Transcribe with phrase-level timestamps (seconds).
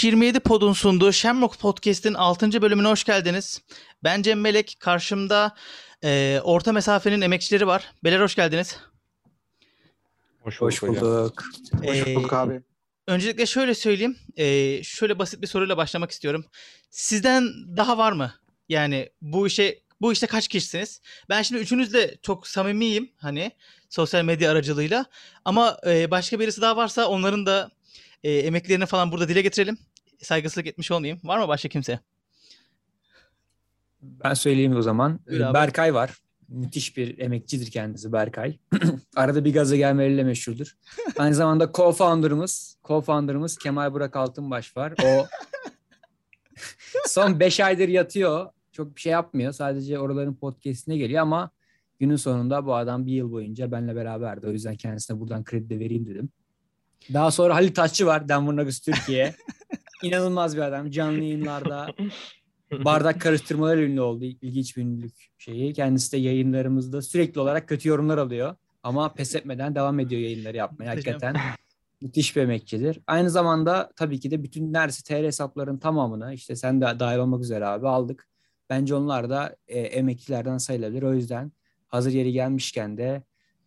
[0.00, 2.62] 327 Pod'un sunduğu Shamrock Podcast'in 6.
[2.62, 3.62] bölümüne hoş geldiniz.
[4.04, 5.54] Ben Cem Melek, karşımda
[6.04, 7.92] e, orta mesafenin emekçileri var.
[8.04, 8.76] Beyler hoş geldiniz.
[10.40, 11.44] Hoş, Hoş bulduk.
[11.84, 12.60] Hoş Ee, bulduk abi.
[13.06, 16.44] Öncelikle şöyle söyleyeyim, e, şöyle basit bir soruyla başlamak istiyorum.
[16.90, 18.34] Sizden daha var mı?
[18.68, 21.00] Yani bu işe bu işte kaç kişisiniz?
[21.28, 23.52] Ben şimdi üçünüzle çok samimiyim hani
[23.88, 25.04] sosyal medya aracılığıyla.
[25.44, 27.70] Ama e, başka birisi daha varsa onların da
[28.24, 29.78] e, emeklerini falan burada dile getirelim.
[30.22, 31.20] Saygısızlık etmiş olmayayım.
[31.24, 32.00] Var mı başka kimse?
[34.02, 35.20] Ben söyleyeyim o zaman.
[35.30, 35.54] Buyur.
[35.54, 36.16] Berkay var.
[36.48, 38.58] Müthiş bir emekçidir kendisi Berkay.
[39.16, 40.76] Arada bir gaza gelmeleriyle meşhurdur.
[41.18, 44.94] Aynı zamanda co-founder'ımız, co-founder'ımız Kemal Burak Altınbaş var.
[45.04, 45.26] O
[47.06, 48.46] son 5 aydır yatıyor.
[48.72, 49.52] Çok bir şey yapmıyor.
[49.52, 51.50] Sadece oraların podcast'ine geliyor ama
[51.98, 54.46] günün sonunda bu adam bir yıl boyunca benimle beraberdi.
[54.46, 56.28] O yüzden kendisine buradan kredi de vereyim dedim.
[57.14, 58.28] Daha sonra Halit Taşçı var.
[58.28, 59.34] Denver Nuggets Türkiye.
[60.02, 60.90] İnanılmaz bir adam.
[60.90, 61.94] Canlı yayınlarda
[62.72, 64.24] bardak karıştırmalar ünlü oldu.
[64.24, 65.72] İlginç bir ünlülük şeyi.
[65.72, 68.56] Kendisi de yayınlarımızda sürekli olarak kötü yorumlar alıyor.
[68.82, 70.90] Ama pes etmeden devam ediyor yayınları yapmaya.
[70.90, 71.36] Hakikaten
[72.00, 73.00] müthiş bir emekçidir.
[73.06, 77.42] Aynı zamanda tabii ki de bütün neredeyse TR hesapların tamamını işte sen de dahil olmak
[77.42, 78.28] üzere abi aldık.
[78.70, 81.02] Bence onlar da e, emekçilerden sayılabilir.
[81.02, 81.52] O yüzden
[81.88, 83.22] hazır yeri gelmişken de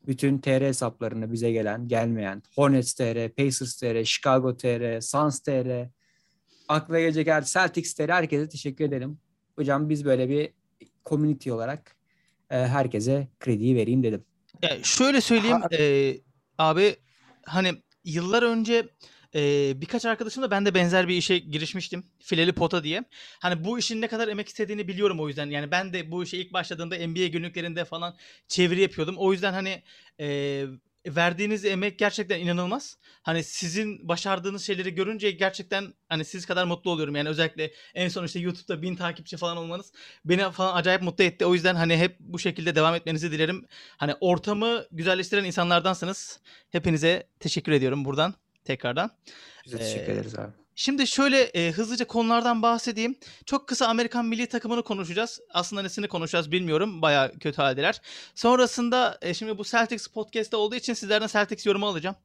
[0.08, 5.90] bütün TR hesaplarını bize gelen, gelmeyen Hornets TR, Pacers TR, Chicago TR, Suns TR,
[6.68, 9.20] akla gelecek her Celtics TR herkese teşekkür edelim.
[9.56, 10.50] Hocam biz böyle bir
[11.06, 11.96] community olarak
[12.50, 14.26] e, herkese krediyi vereyim dedim.
[14.62, 16.18] Ya şöyle söyleyeyim Ha- e,
[16.58, 16.96] abi
[17.46, 17.74] hani
[18.06, 18.90] yıllar önce
[19.36, 22.04] e, birkaç arkadaşımla ben de benzer bir işe girişmiştim.
[22.20, 23.04] Fileli Pota diye.
[23.40, 25.50] Hani bu işin ne kadar emek istediğini biliyorum o yüzden.
[25.50, 28.16] Yani ben de bu işe ilk başladığımda NBA günlüklerinde falan
[28.48, 29.16] çeviri yapıyordum.
[29.18, 29.84] O yüzden hani
[30.20, 30.66] e,
[31.08, 32.98] verdiğiniz emek gerçekten inanılmaz.
[33.22, 37.16] Hani sizin başardığınız şeyleri görünce gerçekten hani siz kadar mutlu oluyorum.
[37.16, 39.92] Yani özellikle en son işte YouTube'da bin takipçi falan olmanız
[40.26, 41.46] beni falan acayip mutlu etti.
[41.46, 43.66] O yüzden hani hep bu şekilde devam etmenizi dilerim.
[43.98, 46.40] Hani ortamı güzelleştiren insanlardansınız.
[46.70, 48.34] Hepinize teşekkür ediyorum buradan
[48.66, 49.12] tekrardan.
[49.66, 50.63] Biz de Ee, teşekkür ederiz abi.
[50.76, 53.16] Şimdi şöyle e, hızlıca konulardan bahsedeyim.
[53.46, 55.40] Çok kısa Amerikan milli takımını konuşacağız.
[55.50, 57.02] Aslında nesini konuşacağız bilmiyorum.
[57.02, 58.02] Baya kötü haldeler.
[58.36, 62.16] Sonrasında e, şimdi bu Celtics podcast'ta olduğu için sizlerden Celtics yorumu alacağım.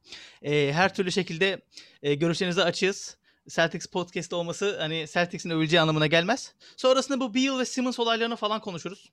[0.41, 1.61] E, her türlü şekilde
[2.03, 3.17] e, görüşlerinizi açığız.
[3.49, 6.53] Celtics podcast olması hani Celtics'in övüleceği anlamına gelmez.
[6.77, 9.11] Sonrasında bu Beal ve Simmons olaylarını falan konuşuruz.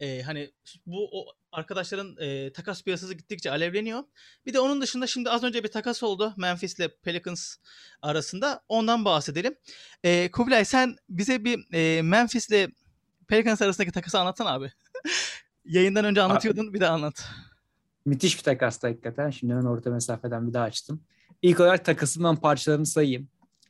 [0.00, 0.50] E, hani
[0.86, 4.04] bu o arkadaşların e, takas piyasası gittikçe alevleniyor.
[4.46, 7.56] Bir de onun dışında şimdi az önce bir takas oldu Memphis ile Pelicans
[8.02, 8.64] arasında.
[8.68, 9.54] Ondan bahsedelim.
[10.04, 12.68] E, Kubilay sen bize bir e, Memphis ile
[13.28, 14.72] Pelicans arasındaki takası anlatsana abi.
[15.64, 17.28] Yayından önce anlatıyordun bir de anlat.
[18.04, 19.30] Müthiş bir takastı hakikaten.
[19.30, 21.04] Şimdi ben orta mesafeden bir daha açtım.
[21.42, 23.28] İlk olarak takasından parçalarını sayayım.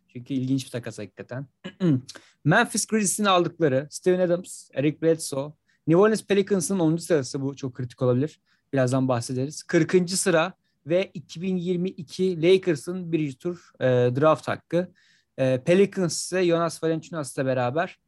[0.08, 1.46] Çünkü ilginç bir takas hakikaten.
[2.44, 5.52] Memphis Grizzlies'in aldıkları Steven Adams, Eric Bledsoe,
[5.90, 6.96] New Orleans Pelicans'ın 10.
[6.96, 8.40] sırası bu çok kritik olabilir.
[8.72, 9.62] Birazdan bahsederiz.
[9.62, 10.10] 40.
[10.10, 10.52] sıra
[10.86, 14.92] ve 2022 Lakers'ın birinci tur e, draft hakkı.
[15.38, 17.98] E, Pelicans ise Jonas Valanciunas'la beraber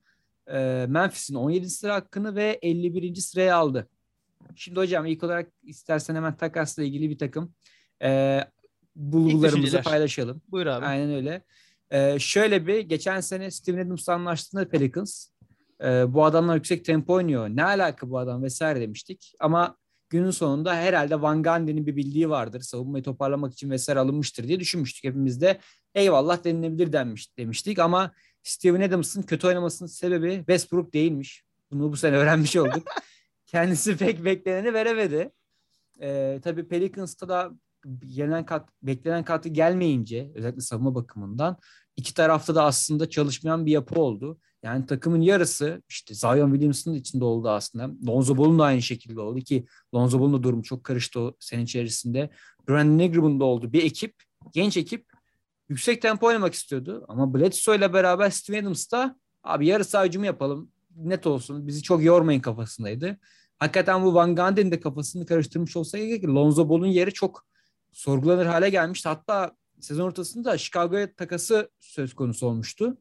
[0.46, 1.70] e, Memphis'in 17.
[1.70, 3.14] sıra hakkını ve 51.
[3.14, 3.88] sıraya aldı.
[4.56, 7.54] Şimdi hocam ilk olarak istersen hemen takasla ilgili bir takım
[8.02, 8.40] e,
[8.96, 10.42] bulgularımızı paylaşalım.
[10.48, 10.86] Buyur abi.
[10.86, 11.42] Aynen öyle.
[11.90, 15.31] Ee, şöyle bir geçen sene Steven Adams'la anlaştığında Pelicans
[15.84, 17.48] e, bu adamlar yüksek tempo oynuyor.
[17.48, 19.34] Ne alaka bu adam vesaire demiştik.
[19.40, 19.76] Ama
[20.10, 22.60] günün sonunda herhalde Van Gundy'nin bir bildiği vardır.
[22.60, 25.04] Savunmayı toparlamak için vesaire alınmıştır diye düşünmüştük.
[25.04, 25.60] Hepimiz de
[25.94, 27.78] eyvallah denilebilir denmiş, demiştik.
[27.78, 28.12] Ama
[28.42, 31.44] Steven Adams'ın kötü oynamasının sebebi Westbrook değilmiş.
[31.70, 32.88] Bunu bu sene öğrenmiş olduk.
[33.46, 35.30] Kendisi pek bekleneni veremedi.
[36.00, 37.52] Ee, tabii Pelicans'ta da
[38.06, 41.56] gelen kat, beklenen katkı gelmeyince özellikle savunma bakımından
[41.96, 44.38] iki tarafta da aslında çalışmayan bir yapı oldu.
[44.62, 47.90] Yani takımın yarısı işte Zion Williamson'ın içinde oldu aslında.
[48.06, 51.62] Lonzo Ball'un da aynı şekilde oldu ki Lonzo Ball'un da durumu çok karıştı o sene
[51.62, 52.30] içerisinde.
[52.68, 53.72] Brandon Ingram'ın da oldu.
[53.72, 54.14] Bir ekip,
[54.52, 55.06] genç ekip
[55.68, 57.04] yüksek tempo oynamak istiyordu.
[57.08, 61.82] Ama Bledsoe ile beraber Steven Adams da abi yarı saha hücumu yapalım net olsun bizi
[61.82, 63.18] çok yormayın kafasındaydı.
[63.58, 67.46] Hakikaten bu Van Gundy'nin de kafasını karıştırmış olsa gerek Lonzo Ball'un yeri çok
[67.92, 69.08] sorgulanır hale gelmişti.
[69.08, 72.96] Hatta sezon ortasında Chicago'ya takası söz konusu olmuştu.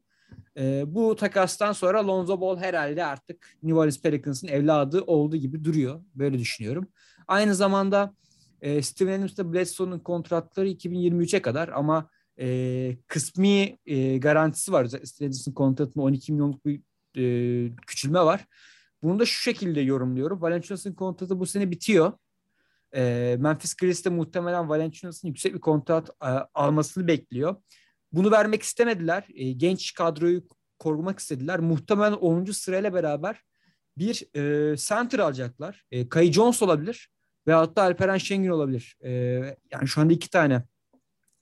[0.56, 6.00] Ee, bu takastan sonra Lonzo Ball herhalde artık New Orleans Pelicans'ın evladı olduğu gibi duruyor.
[6.14, 6.86] Böyle düşünüyorum.
[7.28, 8.14] Aynı zamanda
[8.60, 12.08] e, Steven Adams'la Bledsoe'nun kontratları 2023'e kadar ama
[12.40, 14.84] e, kısmi e, garantisi var.
[14.84, 16.80] Steven Adams'ın kontratında 12 milyonluk bir
[17.16, 18.46] e, küçülme var.
[19.02, 20.42] Bunu da şu şekilde yorumluyorum.
[20.42, 22.12] Valanciunas'ın kontratı bu sene bitiyor.
[22.96, 27.56] E, Memphis Grizzlies de muhtemelen Valanciunas'ın yüksek bir kontrat e, almasını bekliyor.
[28.12, 29.26] bunu vermek istemediler.
[29.34, 30.42] E, genç kadroyu
[30.78, 31.60] korumak istediler.
[31.60, 32.44] Muhtemelen 10.
[32.44, 33.40] sırayla beraber
[33.98, 35.84] bir e, center alacaklar.
[35.90, 37.08] E, Kay Jones olabilir
[37.46, 38.96] ve hatta Alperen Şengün olabilir.
[39.04, 39.10] E,
[39.70, 40.62] yani şu anda iki tane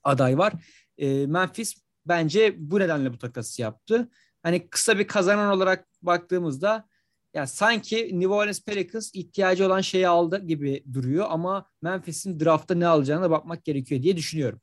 [0.03, 0.53] aday var.
[0.97, 1.75] E, Memphis
[2.05, 4.09] bence bu nedenle bu takası yaptı.
[4.43, 6.87] Hani kısa bir kazanan olarak baktığımızda
[7.33, 12.87] ya sanki New Orleans Pelicans ihtiyacı olan şeyi aldı gibi duruyor ama Memphis'in draftta ne
[12.87, 14.61] alacağına bakmak gerekiyor diye düşünüyorum.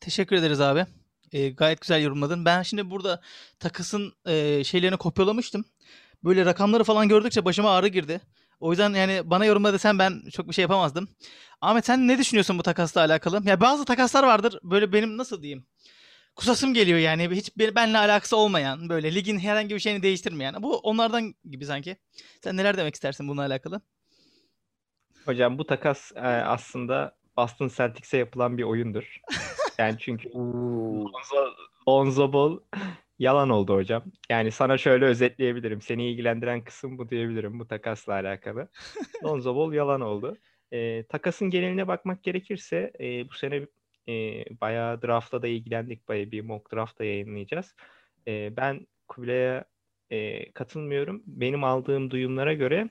[0.00, 0.86] Teşekkür ederiz abi.
[1.32, 2.44] Ee, gayet güzel yorumladın.
[2.44, 3.20] Ben şimdi burada
[3.58, 5.64] takısın e, şeylerini kopyalamıştım.
[6.24, 8.20] Böyle rakamları falan gördükçe başıma ağrı girdi.
[8.60, 11.08] O yüzden yani bana yorumla desen ben çok bir şey yapamazdım.
[11.60, 13.42] Ahmet sen ne düşünüyorsun bu takasla alakalı?
[13.44, 15.66] Ya bazı takaslar vardır böyle benim nasıl diyeyim?
[16.38, 20.62] Kusasım geliyor yani hiç be- benimle alakası olmayan böyle ligin herhangi bir şeyini değiştirmeyen.
[20.62, 21.96] Bu onlardan gibi sanki.
[22.44, 23.80] Sen neler demek istersin bununla alakalı?
[25.24, 29.20] Hocam bu takas e, aslında Boston Celtics'e yapılan bir oyundur.
[29.78, 31.54] Yani çünkü Lonzo,
[31.88, 32.58] Lonzo Ball
[33.18, 34.02] yalan oldu hocam.
[34.30, 35.82] Yani sana şöyle özetleyebilirim.
[35.82, 38.68] Seni ilgilendiren kısım bu diyebilirim bu takasla alakalı.
[39.24, 40.36] Lonzo Ball yalan oldu.
[40.72, 43.66] E, takasın geneline bakmak gerekirse e, bu sene
[44.08, 46.08] e, bayağı draftla da ilgilendik.
[46.08, 47.74] Bayağı bir mock draft da yayınlayacağız.
[48.28, 49.64] E, ben Kubilay'a
[50.10, 51.22] e, katılmıyorum.
[51.26, 52.88] Benim aldığım duyumlara göre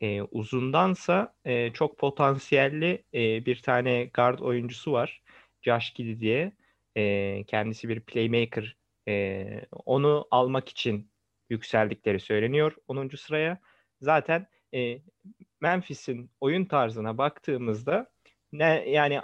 [0.00, 5.22] e, uzundansa e, çok potansiyelli e, bir tane guard oyuncusu var.
[5.62, 6.52] Josh Giddey diye.
[6.96, 8.76] E, kendisi bir playmaker.
[9.08, 11.10] E, onu almak için
[11.50, 13.16] yükseldikleri söyleniyor 10.
[13.16, 13.60] sıraya.
[14.00, 14.98] Zaten e,
[15.60, 18.10] Memphis'in oyun tarzına baktığımızda
[18.52, 19.20] ne yani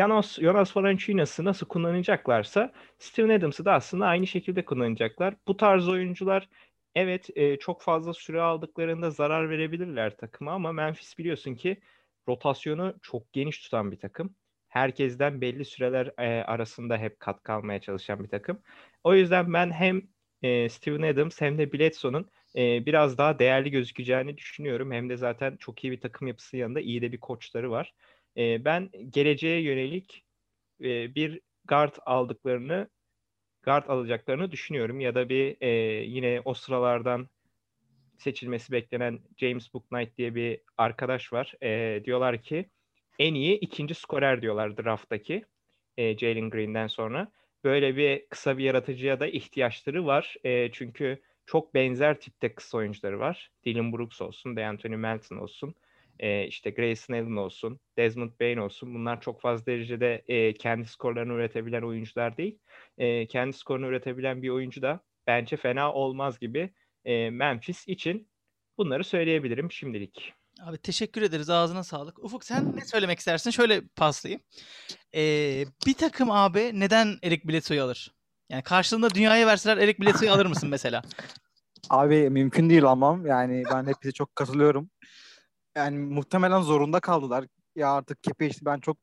[0.00, 5.34] Janos, Jonas Valanciunas'ı nasıl kullanacaklarsa Steven Adams'ı da aslında aynı şekilde kullanacaklar.
[5.48, 6.48] Bu tarz oyuncular
[6.94, 11.80] evet e, çok fazla süre aldıklarında zarar verebilirler takıma ama Memphis biliyorsun ki
[12.28, 14.34] rotasyonu çok geniş tutan bir takım.
[14.68, 18.62] Herkesten belli süreler e, arasında hep kat kalmaya çalışan bir takım.
[19.04, 20.02] O yüzden ben hem
[20.42, 24.92] e, Steven Adams hem de Bledsoe'nun e, biraz daha değerli gözükeceğini düşünüyorum.
[24.92, 27.94] Hem de zaten çok iyi bir takım yapısı yanında iyi de bir koçları var.
[28.36, 30.24] E, ben geleceğe yönelik
[30.80, 32.88] e, bir guard aldıklarını
[33.62, 35.00] guard alacaklarını düşünüyorum.
[35.00, 35.68] Ya da bir e,
[36.04, 37.28] yine o sıralardan
[38.18, 41.54] seçilmesi beklenen James Booknight diye bir arkadaş var.
[41.62, 42.70] E, diyorlar ki
[43.18, 45.44] en iyi ikinci skorer diyorlar drafttaki
[45.96, 47.32] e, Jalen Green'den sonra.
[47.64, 50.36] Böyle bir kısa bir yaratıcıya da ihtiyaçları var.
[50.44, 53.50] E, çünkü çok benzer tipte kısa oyuncuları var.
[53.64, 55.74] Dylan Brooks olsun, DeAnthony Melton olsun,
[56.20, 58.94] e, işte Grayson Allen olsun, Desmond Bain olsun.
[58.94, 62.58] Bunlar çok fazla derecede e, kendi skorlarını üretebilen oyuncular değil.
[62.98, 66.70] E, kendi skorunu üretebilen bir oyuncu da bence fena olmaz gibi
[67.04, 68.28] e, Memphis için
[68.78, 70.32] bunları söyleyebilirim şimdilik.
[70.62, 71.50] Abi teşekkür ederiz.
[71.50, 72.24] Ağzına sağlık.
[72.24, 73.50] Ufuk sen ne söylemek istersin?
[73.50, 74.42] Şöyle paslayayım.
[75.14, 78.14] Ee, bir takım abi neden Eric Bledsoe'yu alır?
[78.48, 81.02] Yani karşılığında dünyaya verseler Eric Bledsoe'yu alır mısın mesela?
[81.90, 83.26] Abi mümkün değil almam.
[83.26, 84.90] Yani ben hepinize çok katılıyorum.
[85.76, 87.44] Yani muhtemelen zorunda kaldılar.
[87.76, 88.96] Ya artık kepe işte ben çok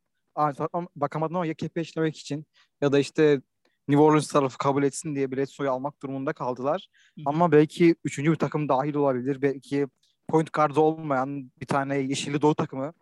[0.96, 2.46] bakamadım ama ya kepe işlemek için
[2.82, 3.42] ya da işte
[3.88, 6.88] New Orleans tarafı kabul etsin diye Bledsoe'yu almak durumunda kaldılar.
[7.18, 7.22] Hı.
[7.26, 9.42] Ama belki üçüncü bir takım dahil olabilir.
[9.42, 9.88] Belki
[10.28, 12.94] point guard'ı olmayan bir tane yeşilli doğu takımı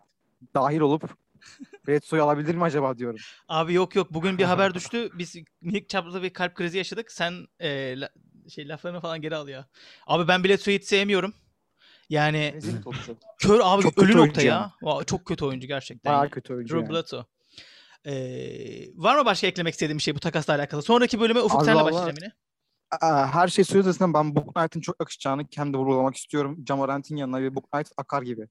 [0.56, 1.18] dahil olup
[1.88, 3.20] Bledsoe'yu alabilir mi acaba diyorum.
[3.48, 5.10] Abi yok yok bugün bir haber düştü.
[5.14, 7.12] Biz minik çaplı bir kalp krizi yaşadık.
[7.12, 8.10] Sen e, la-
[8.50, 9.68] şey laflarını falan geri al ya.
[10.08, 11.34] Abi ben Bledsoe'yu hiç sevmiyorum.
[12.10, 12.54] Yani
[13.40, 14.72] kör abi Çok ölü nokta ya.
[14.82, 16.10] Vay, Çok kötü oyuncu gerçekten.
[16.12, 16.30] Bayağı ya.
[16.30, 17.26] kötü oyuncu Drew yani.
[18.06, 20.82] Ee, var mı başka eklemek istediğim bir şey bu takasla alakalı?
[20.82, 22.32] Sonraki bölüme Ufuk Abi senle vallahi- başlayacağım yine.
[23.02, 26.64] Aa, Her şey söylediğinden ben Book Knight'ın çok yakışacağını kendi vurgulamak istiyorum.
[26.68, 28.48] Jamorant'in yanına bir Book Knight akar gibi.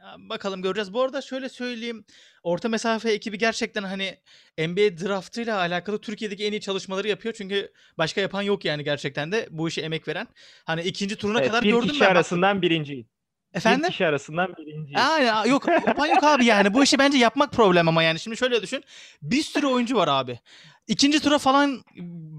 [0.00, 0.92] Ya bakalım göreceğiz.
[0.92, 2.04] Bu arada şöyle söyleyeyim.
[2.42, 4.18] Orta mesafe ekibi gerçekten hani
[4.58, 7.34] NBA draftıyla alakalı Türkiye'deki en iyi çalışmaları yapıyor.
[7.38, 10.28] Çünkü başka yapan yok yani gerçekten de bu işe emek veren.
[10.64, 12.06] Hani ikinci turuna Evet, kadar bir gördüm kişi ben.
[12.10, 13.06] arasından birinci.
[13.54, 13.82] Efendim?
[13.84, 14.98] Bir kişi arasından birinci.
[14.98, 16.74] Aynen yok yapan yok abi yani.
[16.74, 18.20] Bu işi bence yapmak problem ama yani.
[18.20, 18.84] Şimdi şöyle düşün.
[19.22, 20.38] Bir sürü oyuncu var abi.
[20.86, 21.84] İkinci tura falan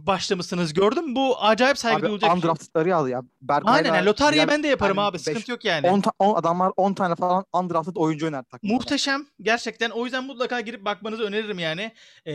[0.08, 1.16] başlamışsınız gördüm.
[1.16, 2.50] Bu acayip saygı Abi duyulacak bir şey.
[2.50, 3.22] undrafted'ları al ya.
[3.42, 5.14] Berkay'la Aynen yani lotaryayı diğer- ben de yaparım yani abi.
[5.18, 5.90] beş- Sıkıntı yok yani.
[5.90, 8.46] 10 ta- on adamlar 10 tane falan undrafted oyuncu oynar.
[8.64, 9.90] Muhteşem gerçekten.
[9.90, 11.92] O yüzden mutlaka girip bakmanızı öneririm yani.
[12.26, 12.34] Ee,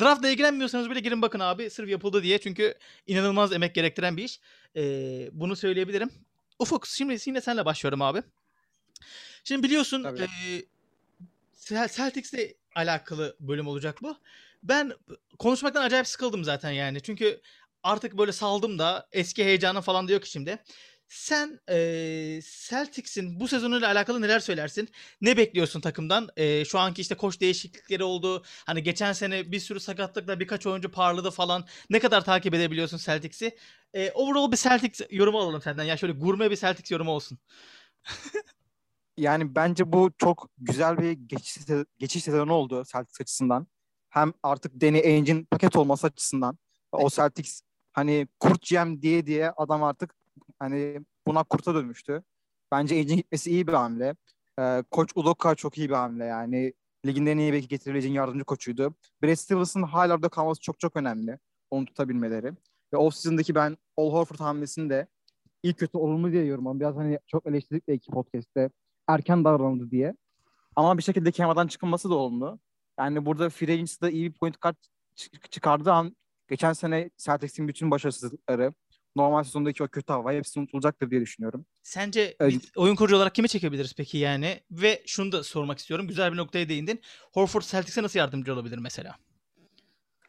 [0.00, 1.70] draftla ilgilenmiyorsanız bile girin bakın abi.
[1.70, 2.38] Sırf yapıldı diye.
[2.38, 2.74] Çünkü
[3.06, 4.40] inanılmaz emek gerektiren bir iş.
[4.76, 4.80] Ee,
[5.32, 6.10] bunu söyleyebilirim.
[6.60, 8.22] Ufuk şimdi yine senle başlıyorum abi.
[9.44, 10.22] Şimdi biliyorsun Tabii.
[10.22, 10.26] e,
[11.60, 14.16] Cel- Celtics'le alakalı bölüm olacak bu.
[14.62, 14.92] Ben
[15.38, 17.02] konuşmaktan acayip sıkıldım zaten yani.
[17.02, 17.40] Çünkü
[17.82, 20.58] artık böyle saldım da eski heyecanı falan da yok içimde.
[21.10, 24.88] Sen eee Celtics'in bu sezonuyla alakalı neler söylersin?
[25.20, 26.28] Ne bekliyorsun takımdan?
[26.36, 28.42] Eee, şu anki işte koç değişiklikleri oldu.
[28.66, 31.64] Hani geçen sene bir sürü sakatlıkla birkaç oyuncu parladı falan.
[31.90, 33.56] Ne kadar takip edebiliyorsun Celtics'i?
[33.94, 35.84] Eee, overall bir Celtics yorumu alalım senden.
[35.84, 37.38] Ya şöyle gurme bir Celtics yorumu olsun.
[39.16, 41.56] Yani bence bu çok güzel bir geçiş,
[41.98, 43.66] geçiş sezonu oldu Celtics açısından.
[44.10, 46.58] Hem artık Danny Ainge'in paket olması açısından.
[46.92, 47.60] O Celtics
[47.92, 50.14] hani kurt GM diye diye adam artık
[50.58, 52.22] hani buna kurta dönmüştü.
[52.72, 54.16] Bence Ainge'in gitmesi iyi bir hamle.
[54.58, 56.72] Ee, Koç Udoka çok iyi bir hamle yani.
[57.06, 58.94] Ligin en iyi belki getirebileceğin yardımcı koçuydu.
[59.22, 61.38] Brad Stevens'ın hala orada kalması çok çok önemli.
[61.70, 62.52] Onu tutabilmeleri.
[62.92, 65.06] Ve off-season'daki ben Al Horford hamlesini de
[65.62, 66.80] iyi kötü olumlu diye yorumladım.
[66.80, 68.70] Biraz hani çok eleştirdik belki podcast'te
[69.08, 70.14] erken davranıldı diye.
[70.76, 72.58] Ama bir şekilde Kema'dan çıkılması da olumlu.
[72.98, 74.76] Yani burada Free iyi bir point kart
[75.14, 76.16] çık- çıkardığı an
[76.48, 78.74] geçen sene Celtics'in bütün başarısızlıkları,
[79.16, 81.66] normal sezondaki o kötü hava hepsi unutulacaktır diye düşünüyorum.
[81.82, 84.60] Sence biz oyun kurucu olarak kimi çekebiliriz peki yani?
[84.70, 86.08] Ve şunu da sormak istiyorum.
[86.08, 87.00] Güzel bir noktaya değindin.
[87.32, 89.16] Horford Celtics'e nasıl yardımcı olabilir mesela?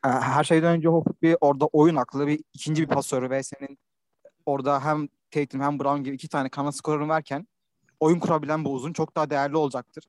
[0.05, 3.79] Ee, Her şeyden önce Horford bir orada oyun aklı, bir ikinci bir pasörü ve senin
[4.45, 7.47] orada hem Tatum hem Brown gibi iki tane kanat skorunu verken
[7.99, 10.03] oyun kurabilen bir uzun çok daha değerli olacaktır.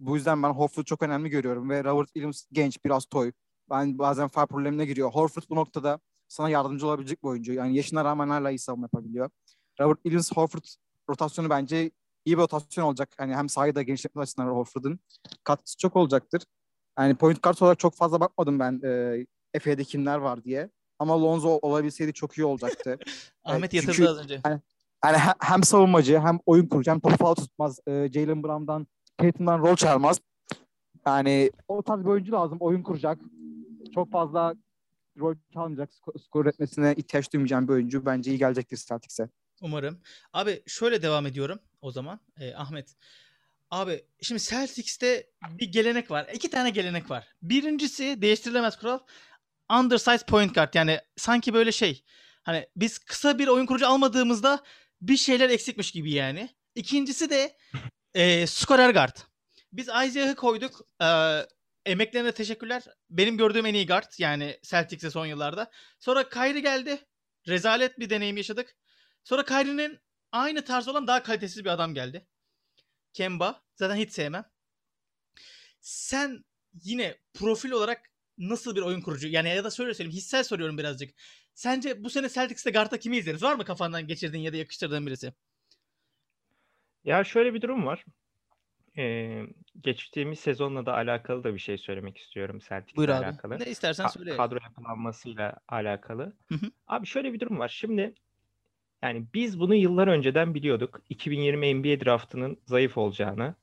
[0.00, 3.32] Bu yüzden ben Horford'u çok önemli görüyorum ve Robert Williams genç, biraz toy.
[3.70, 5.10] Ben bazen far problemine giriyor.
[5.10, 6.00] Horford bu noktada
[6.32, 7.52] sana yardımcı olabilecek bir oyuncu.
[7.52, 9.30] Yani yaşına rağmen hala iyi savunma yapabiliyor.
[9.80, 10.64] Robert Williams, Horford
[11.10, 11.90] rotasyonu bence
[12.24, 13.14] iyi bir rotasyon olacak.
[13.20, 15.00] Yani hem sahayı da genişletme açısından Horford'un
[15.44, 16.42] katkısı çok olacaktır.
[16.98, 20.70] Yani point kart olarak çok fazla bakmadım ben e, Efe'de kimler var diye.
[20.98, 22.98] Ama Lonzo olabilseydi çok iyi olacaktı.
[23.44, 24.40] Ahmet çünkü- yatırdı az önce.
[25.04, 27.80] Yani he- hem savunmacı hem oyun kurucu hem topu falan tutmaz.
[27.86, 28.86] E, Jalen Brown'dan,
[29.18, 30.20] Tatum'dan rol çalmaz.
[31.06, 32.58] Yani o tarz bir oyuncu lazım.
[32.60, 33.18] Oyun kuracak.
[33.94, 34.54] Çok fazla
[35.18, 35.90] rol çalmayacak.
[36.24, 38.06] Skor, üretmesine ihtiyaç duymayacağım bir oyuncu.
[38.06, 39.28] Bence iyi gelecektir Celtics'e.
[39.60, 40.00] Umarım.
[40.32, 42.20] Abi şöyle devam ediyorum o zaman.
[42.40, 42.96] Ee, Ahmet.
[43.70, 46.28] Abi şimdi Celtics'te bir gelenek var.
[46.34, 47.28] İki tane gelenek var.
[47.42, 48.98] Birincisi değiştirilemez kural.
[49.70, 50.74] Undersized point guard.
[50.74, 52.04] Yani sanki böyle şey.
[52.42, 54.62] Hani biz kısa bir oyun kurucu almadığımızda
[55.00, 56.48] bir şeyler eksikmiş gibi yani.
[56.74, 57.56] İkincisi de
[58.14, 59.16] e, skorer guard.
[59.72, 60.80] Biz Isaiah'ı koyduk.
[61.02, 61.06] E,
[61.86, 62.82] emeklerine teşekkürler.
[63.10, 64.12] Benim gördüğüm en iyi guard.
[64.18, 65.70] Yani Celtics'e son yıllarda.
[65.98, 66.98] Sonra Kyrie geldi.
[67.48, 68.76] Rezalet bir deneyim yaşadık.
[69.24, 70.00] Sonra Kyrie'nin
[70.32, 72.26] aynı tarz olan daha kalitesiz bir adam geldi.
[73.12, 73.62] Kemba.
[73.74, 74.44] Zaten hiç sevmem.
[75.80, 76.44] Sen
[76.82, 79.28] yine profil olarak nasıl bir oyun kurucu?
[79.28, 80.16] Yani ya da şöyle söyleyeyim.
[80.16, 81.14] Hissel soruyorum birazcık.
[81.54, 83.42] Sence bu sene Celtics'te guard'da kimi izleriz?
[83.42, 85.32] Var mı kafandan geçirdiğin ya da yakıştırdığın birisi?
[87.04, 88.04] Ya şöyle bir durum var.
[88.98, 89.42] Ee,
[89.80, 92.58] geçtiğimiz sezonla da alakalı da bir şey söylemek istiyorum
[92.96, 93.24] Buyur abi.
[93.24, 93.58] alakalı.
[93.58, 94.36] Ne istersen Ka- söyle.
[94.36, 96.36] kadro yapılanmasıyla alakalı.
[96.48, 96.70] Hı hı.
[96.86, 97.68] Abi şöyle bir durum var.
[97.68, 98.14] Şimdi
[99.02, 101.00] yani biz bunu yıllar önceden biliyorduk.
[101.08, 103.54] 2020 NBA draftının zayıf olacağını,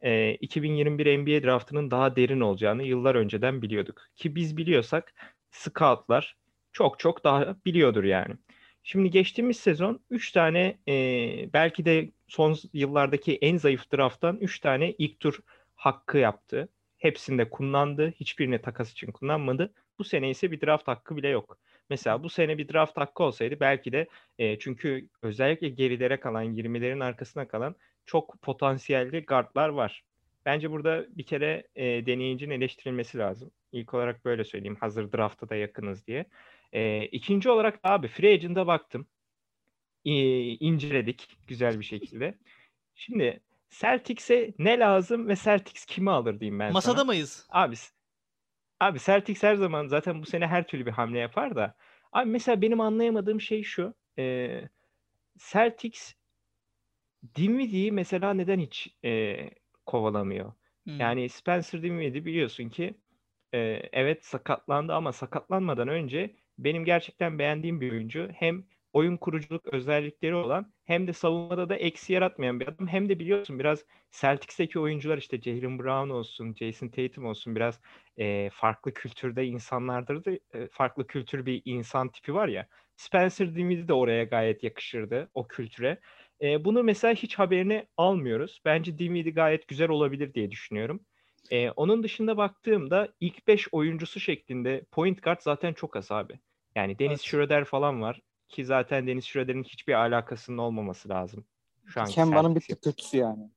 [0.00, 4.02] e, 2021 NBA draftının daha derin olacağını yıllar önceden biliyorduk.
[4.16, 5.14] Ki biz biliyorsak
[5.50, 6.36] scoutlar
[6.72, 8.34] çok çok daha biliyordur yani.
[8.82, 10.94] Şimdi geçtiğimiz sezon 3 tane e,
[11.52, 15.40] belki de son yıllardaki en zayıf drafttan 3 tane ilk tur
[15.74, 16.68] hakkı yaptı.
[16.98, 18.10] Hepsinde kullandı.
[18.20, 19.72] Hiçbirini takas için kullanmadı.
[19.98, 21.58] Bu sene ise bir draft hakkı bile yok.
[21.90, 24.06] Mesela bu sene bir draft hakkı olsaydı belki de
[24.38, 27.74] e, çünkü özellikle gerilere kalan, 20'lerin arkasına kalan
[28.06, 30.04] çok potansiyelli guardlar var.
[30.46, 33.50] Bence burada bir kere e, deneyicinin eleştirilmesi lazım.
[33.72, 34.76] İlk olarak böyle söyleyeyim.
[34.80, 36.24] Hazır drafta da yakınız diye.
[36.72, 39.06] E, ikinci olarak abi Free Agent'a baktım.
[40.06, 42.38] İnceledik güzel bir şekilde.
[42.94, 47.04] Şimdi Celtics'e ne lazım ve Celtics kimi alır diyeyim ben Masada sana.
[47.04, 47.46] mıyız?
[47.50, 47.76] Abi
[48.80, 51.76] abi Celtics her zaman zaten bu sene her türlü bir hamle yapar da.
[52.12, 53.94] Abi mesela benim anlayamadığım şey şu.
[54.18, 54.48] E,
[55.38, 56.14] Celtics
[57.36, 59.36] Dinwiddie'yi mesela neden hiç e,
[59.86, 60.52] kovalamıyor?
[60.84, 61.00] Hmm.
[61.00, 62.94] Yani Spencer Dinwiddie biliyorsun ki
[63.54, 63.58] e,
[63.92, 68.28] evet sakatlandı ama sakatlanmadan önce benim gerçekten beğendiğim bir oyuncu.
[68.34, 68.64] Hem
[68.96, 72.88] oyun kuruculuk özellikleri olan hem de savunmada da eksi yaratmayan bir adam.
[72.88, 77.80] Hem de biliyorsun biraz Celtics'teki oyuncular işte Jalen Brown olsun, Jason Tatum olsun biraz
[78.16, 82.68] e, farklı kültürde insanlardır da e, farklı kültür bir insan tipi var ya.
[82.96, 86.00] Spencer Dinwiddie de oraya gayet yakışırdı o kültüre.
[86.42, 88.60] E, bunu mesela hiç haberini almıyoruz.
[88.64, 91.00] Bence Dinwiddie gayet güzel olabilir diye düşünüyorum.
[91.50, 96.40] E, onun dışında baktığımda ilk 5 oyuncusu şeklinde point guard zaten çok az abi.
[96.74, 97.22] Yani Dennis Evet.
[97.22, 101.44] Schroeder falan var ki zaten Dennis Schroeder'in hiçbir alakasının olmaması lazım.
[101.86, 103.50] Şu anki Kemba'nın bir tık kötüsü yani.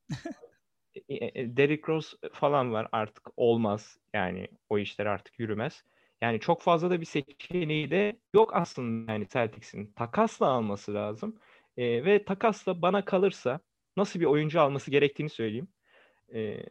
[1.09, 3.97] e, e, Derrick Rose falan var artık olmaz.
[4.13, 5.83] Yani o işler artık yürümez.
[6.21, 9.93] Yani çok fazla da bir seçeneği de yok aslında yani Celtics'in.
[9.95, 11.35] Takasla alması lazım.
[11.77, 13.59] E, ve takasla bana kalırsa
[13.97, 15.67] nasıl bir oyuncu alması gerektiğini söyleyeyim.
[16.33, 16.63] E,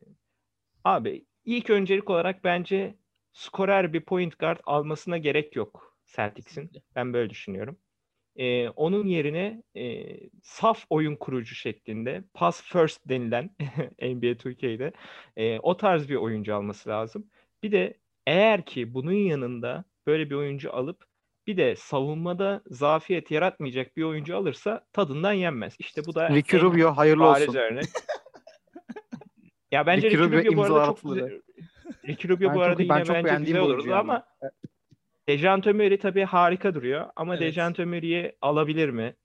[0.85, 2.95] abi ilk öncelik olarak bence
[3.33, 6.71] skorer bir point guard almasına gerek yok Celtics'in.
[6.97, 7.79] Ben böyle düşünüyorum.
[8.39, 10.05] E, onun yerine e,
[10.43, 13.51] saf oyun kurucu şeklinde pass first denilen
[14.01, 14.93] NBA 2K'de
[15.37, 17.27] e, o tarz bir oyuncu alması lazım.
[17.63, 17.95] Bir de
[18.27, 21.05] eğer ki bunun yanında böyle bir oyuncu alıp
[21.47, 25.77] bir de savunmada zafiyet yaratmayacak bir oyuncu alırsa tadından yenmez.
[25.79, 27.55] İşte bu da Ricky Rubio hayırlı olsun.
[27.55, 27.85] örnek.
[29.73, 31.41] ya bence Ricky Ricky Rubio Rubio bu arada çok güzel.
[32.07, 33.95] Ricky Rubio Ben bu çok- arada ben yine çok bence güzel olurdu yani.
[33.99, 34.25] ama
[35.29, 37.43] Dejan Murray tabii harika duruyor ama Evet.
[37.43, 39.17] Dejan Murray'i alabilir mi?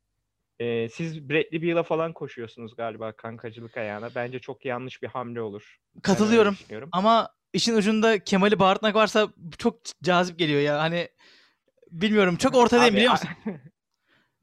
[0.60, 4.16] Ee, siz Bradley Beal'a falan koşuyorsunuz galiba kankacılık ayağına.
[4.16, 5.78] Bence çok yanlış bir hamle olur.
[6.02, 6.58] Katılıyorum.
[6.92, 10.80] Ama işin ucunda Kemal'i bağırtmak varsa çok cazip geliyor ya.
[10.82, 11.08] Hani
[11.92, 13.30] bilmiyorum çok ortadayım biliyor musun?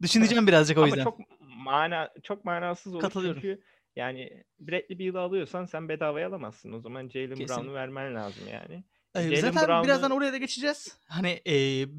[0.03, 1.05] Düşüneceğim birazcık o Ama yüzden.
[1.05, 3.41] çok mana çok manasız olur Katılıyorum.
[3.41, 3.63] çünkü
[3.97, 6.73] yani Bradley Beal'ı alıyorsan sen bedavaya alamazsın.
[6.73, 7.39] O zaman Jalen.
[7.39, 8.85] Brown'u vermen lazım yani.
[9.15, 10.89] Ee, Zaten Brown'u- birazdan oraya da geçeceğiz.
[11.09, 11.53] Hani e,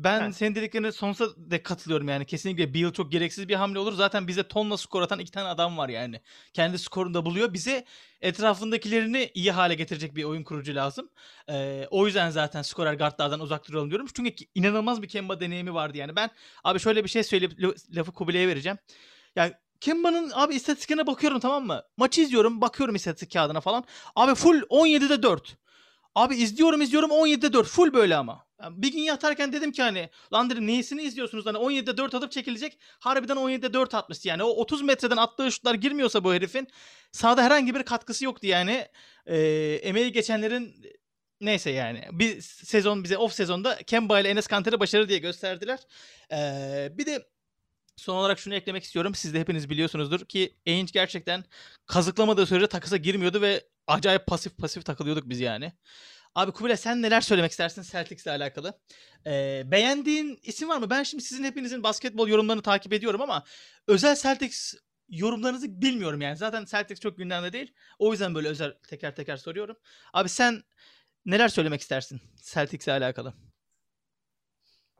[0.04, 0.32] ben Heh.
[0.32, 2.26] senin dediklerine sonsuza dek katılıyorum yani.
[2.26, 3.94] Kesinlikle Beal çok gereksiz bir hamle olur.
[3.94, 6.22] Zaten bize tonla skor atan iki tane adam var yani.
[6.54, 7.54] Kendi skorunu da buluyor.
[7.54, 7.86] Bize
[8.22, 11.10] etrafındakilerini iyi hale getirecek bir oyun kurucu lazım.
[11.50, 14.08] Ee, o yüzden zaten skorer guardlardan uzak duralım diyorum.
[14.16, 16.16] Çünkü inanılmaz bir Kemba deneyimi vardı yani.
[16.16, 16.30] Ben
[16.64, 17.52] abi şöyle bir şey söyleyip
[17.96, 18.78] lafı Kubilay'a vereceğim.
[19.36, 21.82] Ya Kemba'nın abi istatistiklerine bakıyorum tamam mı?
[21.98, 23.84] Maçı izliyorum, bakıyorum istatistik kağıdına falan.
[24.16, 25.58] Abi full 17'de 4.
[26.16, 27.68] Abi izliyorum izliyorum 17'de 4.
[27.68, 28.46] Full böyle ama.
[28.70, 32.78] Bir gün yatarken dedim ki hani lan dedim neyisini izliyorsunuz hani 17'de 4 atıp çekilecek.
[33.00, 34.44] Harbiden 17'de 4 atmış yani.
[34.44, 36.68] O 30 metreden attığı şutlar girmiyorsa bu herifin
[37.12, 38.88] sahada herhangi bir katkısı yoktu yani.
[39.26, 39.38] Ee,
[39.84, 40.76] emeği geçenlerin
[41.42, 42.04] neyse yani.
[42.12, 45.80] Bir sezon bize off sezonda Kemba ile Enes Kanter'i başarı diye gösterdiler.
[46.32, 47.32] Ee, bir de
[47.96, 49.16] Son olarak şunu eklemek istiyorum.
[49.16, 51.44] Siz de hepiniz biliyorsunuzdur ki Ainge gerçekten
[51.86, 55.74] kazıklamadığı sürece takısa girmiyordu ve acayip pasif pasif takılıyorduk biz yani.
[56.36, 58.80] Abi Kubilay sen neler söylemek istersin Celtics'le alakalı?
[59.28, 60.90] Ee, beğendiğin isim var mı?
[60.90, 63.44] Ben şimdi sizin hepinizin basketbol yorumlarını takip ediyorum ama
[63.88, 64.74] özel Celtics
[65.10, 66.38] yorumlarınızı bilmiyorum yani.
[66.38, 67.74] Zaten Celtics çok gündemde değil.
[68.00, 69.78] O yüzden böyle özel teker teker soruyorum.
[70.14, 70.64] Abi sen
[71.26, 73.34] neler söylemek istersin Celtics'le alakalı?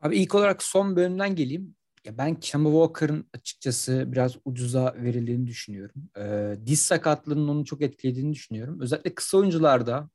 [0.02, 1.76] Abi ilk olarak son bölümden geleyim.
[2.04, 6.08] Ya ben Kemba Walker'ın açıkçası biraz ucuza verildiğini düşünüyorum.
[6.18, 8.80] Ee, diz sakatlığının onu çok etkilediğini düşünüyorum.
[8.80, 10.10] Özellikle kısa oyuncularda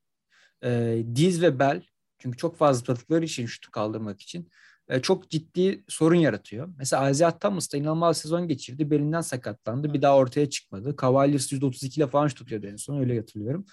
[0.64, 1.84] e, diz ve bel
[2.20, 4.50] çünkü çok fazla zıpladıkları için şutu kaldırmak için
[4.90, 6.70] e, çok ciddi sorun yaratıyor.
[6.78, 8.92] Mesela Isaiah Thomas da inanılmaz sezon geçirdi.
[8.92, 9.94] Belinden sakatlandı.
[9.94, 10.96] Bir daha ortaya çıkmadı.
[11.02, 13.66] Cavaliers %32 ile falan şut tutuyordu en son öyle hatırlıyorum.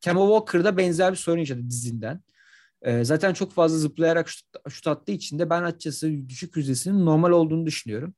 [0.00, 2.22] Kemba Walker da benzer bir sorun yaşadı dizinden.
[2.82, 7.30] Ee, zaten çok fazla zıplayarak şut, şut attığı için de ben açıkçası düşük yüzdesinin normal
[7.30, 8.14] olduğunu düşünüyorum.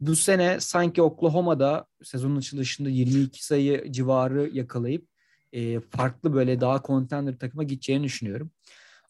[0.00, 5.08] Bu sene sanki Oklahoma'da sezonun açılışında 22 sayı civarı yakalayıp
[5.52, 8.50] e, farklı böyle daha contender takıma gideceğini düşünüyorum.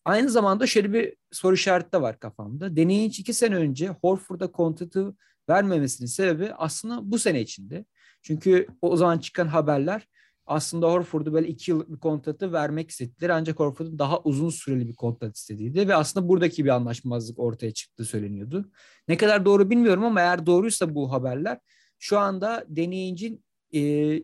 [0.04, 2.76] Aynı zamanda şöyle bir soru işareti de var kafamda.
[2.76, 5.16] Deneyin iki sene önce Horford'a kontratı
[5.48, 7.84] vermemesinin sebebi aslında bu sene içinde.
[8.22, 10.08] Çünkü o zaman çıkan haberler
[10.46, 13.30] aslında Horford'u böyle iki yıllık bir kontratı vermek istediler.
[13.30, 18.04] Ancak Horford'un daha uzun süreli bir kontrat istediğiydi ve aslında buradaki bir anlaşmazlık ortaya çıktığı
[18.04, 18.70] söyleniyordu.
[19.08, 21.58] Ne kadar doğru bilmiyorum ama eğer doğruysa bu haberler
[21.98, 23.80] şu anda deneyincin e,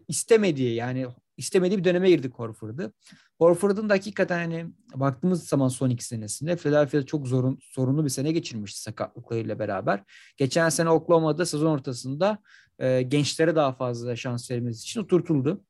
[0.08, 1.06] istemediği yani
[1.36, 2.92] istemediği bir döneme girdik Horford'u.
[3.38, 8.32] Horford'un da hakikaten hani baktığımız zaman son iki senesinde Philadelphia'da çok zorun, sorunlu bir sene
[8.32, 10.02] geçirmişti sakatlıklarıyla beraber.
[10.36, 12.38] Geçen sene Oklahoma'da sezon ortasında
[12.78, 15.64] e, gençlere daha fazla şans verilmesi için oturtuldu.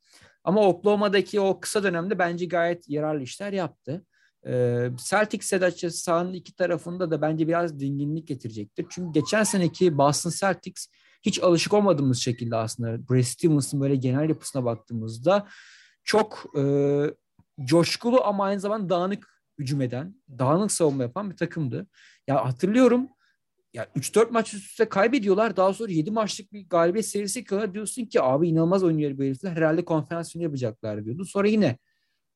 [0.45, 4.05] Ama Oklahoma'daki o kısa dönemde bence gayet yararlı işler yaptı.
[4.47, 8.87] Ee, Celtics'e de açıkçası sahanın iki tarafında da bence biraz dinginlik getirecektir.
[8.91, 10.87] Çünkü geçen seneki Boston Celtics
[11.23, 15.49] hiç alışık olmadığımız şekilde aslında Brad Stevens'ın böyle genel yapısına baktığımızda
[16.05, 16.63] çok e,
[17.65, 21.87] coşkulu ama aynı zamanda dağınık hücum eden, dağınık savunma yapan bir takımdı.
[22.27, 23.09] Ya hatırlıyorum
[23.75, 25.57] ya 3-4 maç üst üste kaybediyorlar.
[25.57, 29.51] Daha sonra 7 maçlık bir galibiyet serisi kadar diyorsun ki abi inanılmaz oynuyor bu herifler.
[29.51, 31.25] Herhalde konferans yapacaklar diyordu.
[31.25, 31.79] Sonra yine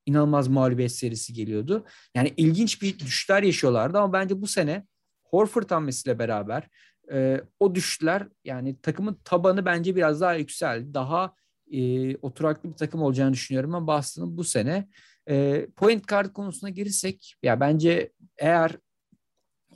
[0.05, 1.85] inanılmaz mağlubiyet serisi geliyordu.
[2.15, 4.85] Yani ilginç bir düşüşler yaşıyorlardı ama bence bu sene
[5.23, 6.69] Horford hamlesiyle beraber
[7.11, 10.93] e, o düşüşler yani takımın tabanı bence biraz daha yükseldi.
[10.93, 11.33] Daha
[11.71, 14.87] e, oturaklı bir takım olacağını düşünüyorum ama Boston'ın bu sene
[15.29, 18.77] e, point guard konusuna girirsek ya bence eğer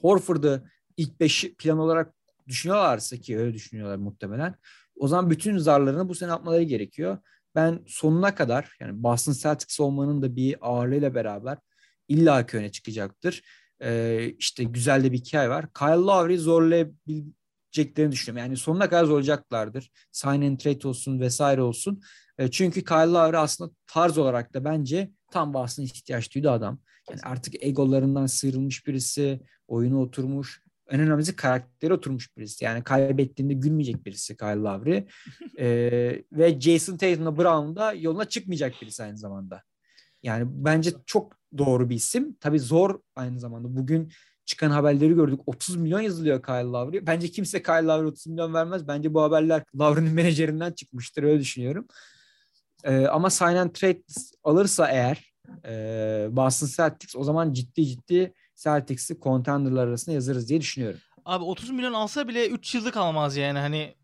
[0.01, 0.63] Horford'u
[0.99, 2.13] ilk 5 plan olarak
[2.47, 4.55] düşünüyorlarsa ki öyle düşünüyorlar muhtemelen.
[4.95, 7.17] O zaman bütün zarlarını bu sene atmaları gerekiyor.
[7.55, 11.57] Ben sonuna kadar yani Boston Celtics olmanın da bir ağırlığıyla beraber
[12.07, 13.43] illa ki öne çıkacaktır.
[13.81, 15.73] Ee, işte güzel de bir hikaye var.
[15.73, 17.23] Kyle Lowry zorlayabil
[17.69, 18.47] zorlayabileceklerini düşünüyorum.
[18.47, 19.91] Yani sonuna kadar zorlayacaklardır.
[20.11, 22.01] Sign and trade olsun vesaire olsun.
[22.37, 26.79] E, çünkü Kyle Lowry aslında tarz olarak da bence tam Boston'a ihtiyaç duydu adam.
[27.09, 32.65] Yani artık egolarından sıyrılmış birisi, oyuna oturmuş, en önemlisi karakteri oturmuş birisi.
[32.65, 35.07] Yani kaybettiğinde gülmeyecek birisi Kyle Lowry.
[35.59, 39.63] ee, ve Jason Tatum'la Brown da yoluna çıkmayacak birisi aynı zamanda.
[40.23, 42.33] Yani bence çok doğru bir isim.
[42.39, 43.75] Tabii zor aynı zamanda.
[43.75, 44.11] Bugün
[44.45, 45.39] çıkan haberleri gördük.
[45.45, 47.07] 30 milyon yazılıyor Kyle Lowry.
[47.07, 48.87] Bence kimse Kyle Lowry 30 milyon vermez.
[48.87, 51.87] Bence bu haberler Lowry'nin menajerinden çıkmıştır öyle düşünüyorum.
[52.83, 54.01] Ee, ama sign and trade
[54.43, 55.33] alırsa eğer
[55.65, 55.71] e,
[56.31, 60.99] Boston Celtics o zaman ciddi ciddi Celtics'i contenderlar arasında yazarız diye düşünüyorum.
[61.25, 63.95] Abi 30 milyon alsa bile 3 yıllık almaz yani hani.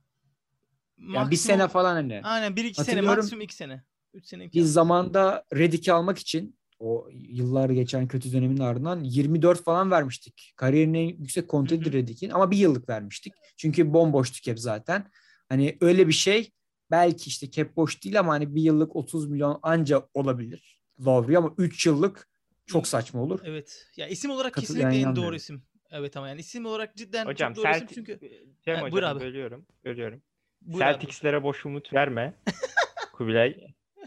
[1.14, 2.22] Yani bir sene falan hani.
[2.24, 3.84] Aynen 1-2 sene maksimum 2 sene.
[4.14, 9.92] 3 sene Biz zamanda Redick'i almak için o yıllar geçen kötü dönemin ardından 24 falan
[9.92, 10.54] vermiştik.
[10.56, 13.34] Kariyerinin en yüksek kontratı Redick'in ama bir yıllık vermiştik.
[13.58, 15.12] Çünkü bomboştu cap zaten.
[15.50, 16.52] Hani öyle bir şey
[16.92, 20.82] belki işte cap boş değil ama hani bir yıllık 30 milyon anca olabilir.
[21.06, 22.35] Lowry ama 3 yıllık
[22.66, 23.40] çok saçma olur.
[23.44, 23.88] Evet.
[23.98, 25.64] Ya isim olarak Katı- kesinlikle en doğru isim.
[25.92, 28.20] Evet ama yani isim olarak cidden Hocam çok doğru isim Celtic çünkü.
[28.62, 29.20] Cem Ha, hocam buyur abi.
[29.20, 29.66] bölüyorum.
[29.86, 30.22] Bölüyorum.
[30.62, 30.92] Buyur abi.
[30.92, 32.34] Celtics'lere boş umut verme.
[33.14, 33.58] Kubilay.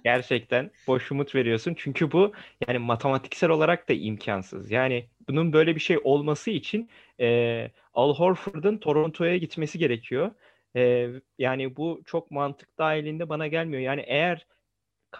[0.04, 1.74] Gerçekten boş umut veriyorsun.
[1.78, 2.32] Çünkü bu
[2.68, 4.70] yani matematiksel olarak da imkansız.
[4.70, 6.90] Yani bunun böyle bir şey olması için
[7.20, 10.30] e, Al Horford'un Toronto'ya gitmesi gerekiyor.
[10.76, 13.82] E, yani bu çok mantık dahilinde bana gelmiyor.
[13.82, 14.46] Yani eğer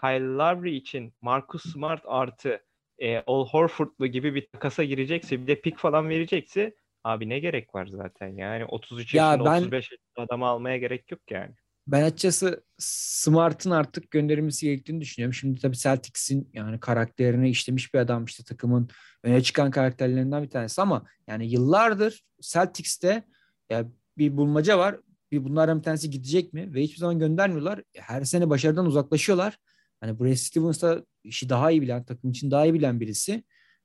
[0.01, 2.61] Kyle Lowry için Marcus Smart artı
[2.99, 7.75] e, Al Horford'lu gibi bir takasa girecekse bir de pick falan verecekse abi ne gerek
[7.75, 11.55] var zaten yani 33 Ya yaşında ben- 35 yaşında adamı almaya gerek yok yani.
[11.87, 15.33] Ben açıkçası Smart'ın artık gönderilmesi gerektiğini düşünüyorum.
[15.33, 18.89] Şimdi tabii Celtics'in yani karakterini işlemiş bir adam işte takımın
[19.23, 23.23] öne çıkan karakterlerinden bir tanesi ama yani yıllardır Celtics'te
[23.69, 23.85] ya
[24.17, 24.97] bir bulmaca var.
[25.31, 26.73] Bir bunlardan bir tanesi gidecek mi?
[26.73, 27.81] Ve hiçbir zaman göndermiyorlar.
[27.95, 29.57] Her sene başarıdan uzaklaşıyorlar.
[30.01, 33.43] Hani Brad Stevens da işi daha iyi bilen, takım için daha iyi bilen birisi.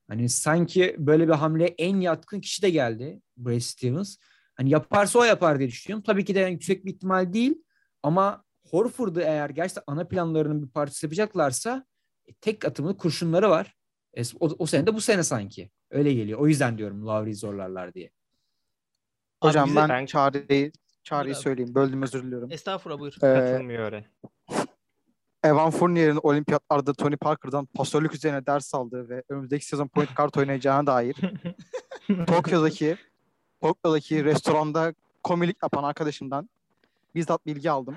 [0.09, 4.17] Hani sanki böyle bir hamleye en yatkın kişi de geldi Brad Stevens.
[4.55, 6.03] Hani yaparsa o yapar diye düşünüyorum.
[6.07, 7.63] Tabii ki de yani yüksek bir ihtimal değil.
[8.03, 11.87] Ama Horford'u eğer gerçekten ana planlarının bir parçası yapacaklarsa
[12.27, 13.75] e, tek atımlı kurşunları var.
[14.15, 15.71] E, o, o sene de bu sene sanki.
[15.91, 16.39] Öyle geliyor.
[16.39, 18.11] O yüzden diyorum Lowry'i zorlarlar diye.
[19.43, 21.43] Hocam bize- ben Ben- çağrıyı, çağrıyı Buyur abi.
[21.43, 21.75] söyleyeyim.
[21.75, 22.51] Böldüm özür diliyorum.
[22.53, 23.15] Estağfurullah buyur.
[23.17, 24.07] Ee, Katılmıyor öyle.
[25.45, 30.87] Evan Fournier'in olimpiyatlarda Tony Parker'dan pasörlük üzerine ders aldığı ve önümüzdeki sezon point guard oynayacağına
[30.87, 31.17] dair
[32.27, 32.97] Tokyo'daki
[33.63, 36.49] Tokyo'daki restoranda komilik yapan arkadaşımdan
[37.15, 37.97] bizzat bilgi aldım.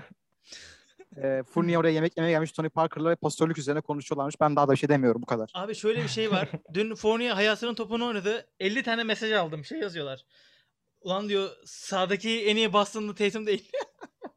[1.18, 4.42] Ee, Fournier oraya yemek yemeye gelmiş Tony Parker'la ve pasörlük üzerine konuşuyorlarmış.
[4.42, 5.52] Ben daha da bir şey demiyorum bu kadar.
[5.54, 6.50] Abi şöyle bir şey var.
[6.74, 8.48] Dün Fournier hayatının topunu oynadı.
[8.60, 9.66] 50 tane mesaj aldım.
[9.66, 10.26] Şey yazıyorlar.
[11.02, 13.72] Ulan diyor sağdaki en iyi Boston'lı Tatum değil.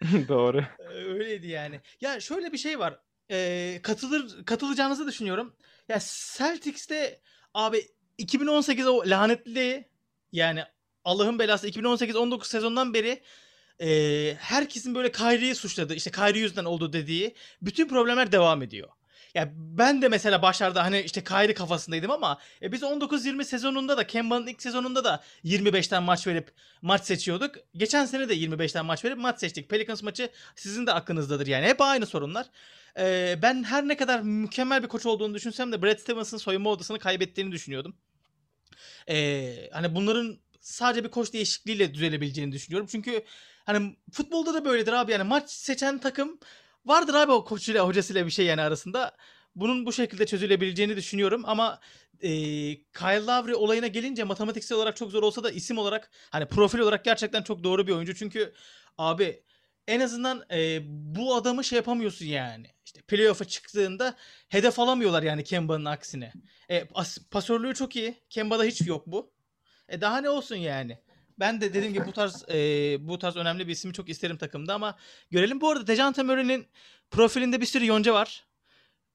[0.28, 0.64] Doğru.
[0.94, 1.80] Öyleydi yani.
[2.00, 3.00] Ya şöyle bir şey var.
[3.30, 5.56] Ee, katılır katılacağınızı düşünüyorum.
[5.88, 5.98] Ya
[6.36, 7.20] Celtics'te
[7.54, 7.82] abi
[8.18, 9.88] 2018 o lanetli
[10.32, 10.64] yani
[11.04, 13.22] Allah'ın belası 2018-19 sezondan beri
[13.80, 18.88] e, herkesin böyle Kyrie'yi suçladığı işte Kyrie yüzünden oldu dediği bütün problemler devam ediyor.
[19.38, 24.06] Ya ben de mesela başlarda hani işte Kyrie kafasındaydım ama e, biz 19-20 sezonunda da
[24.06, 27.54] Kemba'nın ilk sezonunda da 25'ten maç verip maç seçiyorduk.
[27.76, 29.68] Geçen sene de 25'ten maç verip maç seçtik.
[29.68, 31.66] Pelicans maçı sizin de aklınızdadır yani.
[31.66, 32.46] Hep aynı sorunlar.
[32.98, 36.98] Ee, ben her ne kadar mükemmel bir koç olduğunu düşünsem de Brad Stevens'ın soyunma odasını
[36.98, 37.96] kaybettiğini düşünüyordum.
[39.08, 42.88] Ee, hani bunların sadece bir koç değişikliğiyle düzelebileceğini düşünüyorum.
[42.90, 43.24] Çünkü
[43.66, 46.38] hani futbolda da böyledir abi yani maç seçen takım
[46.84, 49.16] vardır abi o koçuyla hocasıyla bir şey yani arasında.
[49.54, 51.80] Bunun bu şekilde çözülebileceğini düşünüyorum ama
[52.20, 52.28] e,
[52.76, 57.04] Kyle Lowry olayına gelince matematiksel olarak çok zor olsa da isim olarak hani profil olarak
[57.04, 58.14] gerçekten çok doğru bir oyuncu.
[58.14, 58.52] Çünkü
[58.98, 59.42] abi
[59.88, 62.66] en azından e, bu adamı şey yapamıyorsun yani.
[62.84, 64.14] İşte playoff'a çıktığında
[64.48, 66.32] hedef alamıyorlar yani Kemba'nın aksine.
[66.70, 68.14] E, as- pasörlüğü çok iyi.
[68.30, 69.32] Kemba'da hiç yok bu.
[69.88, 70.98] E daha ne olsun yani.
[71.38, 72.56] Ben de dediğim gibi bu tarz e,
[73.00, 74.96] bu tarz önemli bir ismi çok isterim takımda ama
[75.30, 75.60] görelim.
[75.60, 76.66] Bu arada Dejante Murray'nin
[77.10, 78.46] profilinde bir sürü yonca var.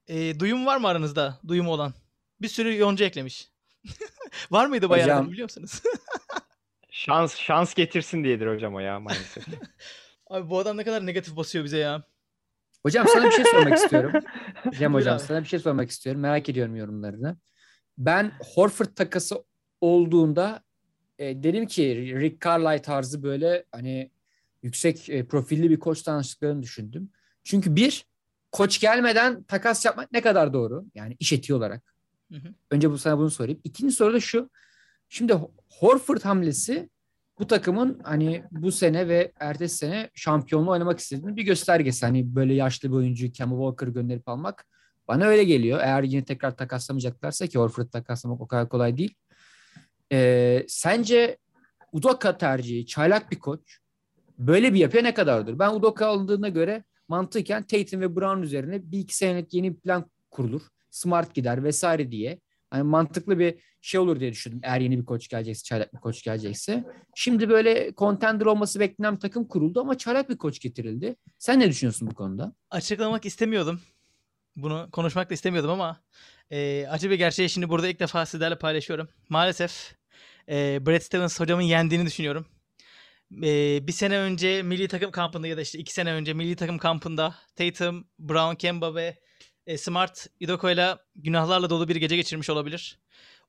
[0.08, 1.40] E, duyum var mı aranızda?
[1.48, 1.94] Duyumu olan.
[2.40, 3.48] Bir sürü yonca eklemiş.
[4.50, 5.82] var mıydı bayağı Hocam- biliyor musunuz?
[6.90, 9.44] Şans şans getirsin diyedir hocam o ya maalesef.
[10.30, 12.02] Abi bu adam ne kadar negatif basıyor bize ya.
[12.82, 14.12] Hocam sana bir şey sormak istiyorum.
[14.78, 16.20] Cem hocam sana bir şey sormak istiyorum.
[16.22, 17.36] Merak ediyorum yorumlarını.
[17.98, 19.44] Ben Horford takası
[19.80, 20.64] olduğunda
[21.18, 24.10] e, dedim ki Rick Carlisle tarzı böyle hani
[24.62, 27.10] yüksek e, profilli bir koç tanıştıklarını düşündüm.
[27.44, 28.06] Çünkü bir
[28.52, 30.84] koç gelmeden takas yapmak ne kadar doğru?
[30.94, 31.94] Yani iş etiği olarak.
[32.32, 32.54] Hı hı.
[32.70, 33.60] Önce bu sana bunu sorayım.
[33.64, 34.50] İkinci soru da şu.
[35.08, 35.34] Şimdi
[35.68, 36.88] Horford hamlesi
[37.38, 42.06] bu takımın hani bu sene ve ertesi sene şampiyonluğu oynamak istediğini bir göstergesi.
[42.06, 44.64] Hani böyle yaşlı bir oyuncu Kemba Walker gönderip almak
[45.08, 45.80] bana öyle geliyor.
[45.82, 49.14] Eğer yine tekrar takaslamayacaklarsa ki Horford takaslamak o kadar kolay değil.
[50.12, 51.38] Ee, sence
[51.92, 53.78] Udoka tercihi çaylak bir koç
[54.38, 55.58] böyle bir yapıya ne kadardır?
[55.58, 60.10] Ben Udoka alındığına göre mantıken Tatum ve Brown üzerine bir iki senelik yeni bir plan
[60.30, 60.62] kurulur.
[60.90, 62.40] Smart gider vesaire diye.
[62.70, 66.22] Hani mantıklı bir şey olur diye düşündüm eğer yeni bir koç gelecekse, çaylak bir koç
[66.22, 66.84] gelecekse.
[67.14, 71.16] Şimdi böyle contender olması beklenen takım kuruldu ama çaylak bir koç getirildi.
[71.38, 72.54] Sen ne düşünüyorsun bu konuda?
[72.70, 73.80] Açıklamak istemiyordum.
[74.56, 76.00] Bunu konuşmak da istemiyordum ama
[76.50, 79.08] e, acı bir gerçeği şimdi burada ilk defa sizlerle paylaşıyorum.
[79.28, 79.94] Maalesef
[80.48, 82.46] e, Brad Stevens hocamın yendiğini düşünüyorum.
[83.42, 86.78] E, bir sene önce milli takım kampında ya da işte iki sene önce milli takım
[86.78, 89.18] kampında Tatum, Brown, Kemba ve
[89.66, 92.98] e, Smart Udoka günahlarla dolu bir gece geçirmiş olabilir.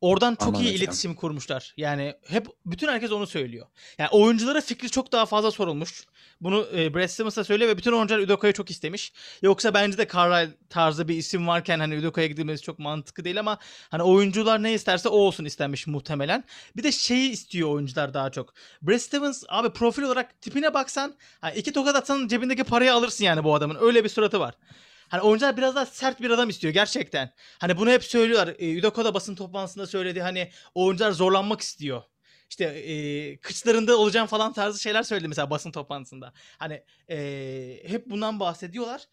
[0.02, 0.76] Oradan çok Aman iyi hocam.
[0.76, 1.74] iletişim kurmuşlar.
[1.78, 3.68] Yani hep bütün herkes onu söylüyor.
[3.98, 6.06] Yani oyunculara fikri çok daha fazla sorulmuş.
[6.42, 9.14] Bunu e, Brad da söylüyor ve bütün oyuncular Udoka'yı çok istemiş.
[9.42, 13.58] Yoksa bence de Carlisle tarzı bir isim varken hani Udoka'ya gidilmesi çok mantıklı değil ama
[13.90, 16.44] hani oyuncular ne isterse o olsun istenmiş muhtemelen.
[16.78, 18.54] Bir de şeyi istiyor oyuncular daha çok.
[18.82, 23.44] Brad Stevens abi profil olarak tipine baksan hani iki tokat atsan cebindeki parayı alırsın yani
[23.44, 23.78] bu adamın.
[23.82, 24.56] Öyle bir suratı var.
[25.16, 27.34] Hani oyuncular biraz daha sert bir adam istiyor gerçekten.
[27.60, 28.56] Hani bunu hep söylüyorlar.
[28.60, 30.22] E, Udoka da basın toplantısında söyledi.
[30.22, 32.04] Hani oyuncular zorlanmak istiyor.
[32.50, 36.34] İşte e, kıçlarında olacağım falan tarzı şeyler söyledi mesela basın toplantısında.
[36.58, 37.18] Hani e,
[37.88, 39.08] hep bundan bahsediyorlar.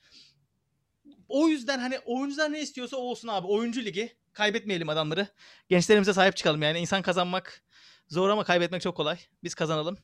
[1.29, 3.47] O yüzden hani oyuncular ne istiyorsa olsun abi.
[3.47, 4.17] Oyuncu ligi.
[4.33, 5.27] Kaybetmeyelim adamları.
[5.69, 6.79] Gençlerimize sahip çıkalım yani.
[6.79, 7.63] İnsan kazanmak
[8.09, 9.19] zor ama kaybetmek çok kolay.
[9.43, 9.99] Biz kazanalım.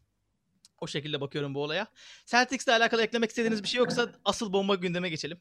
[0.81, 1.87] O şekilde bakıyorum bu olaya.
[2.27, 5.41] Celtics'le alakalı eklemek istediğiniz bir şey yoksa asıl bomba gündeme geçelim.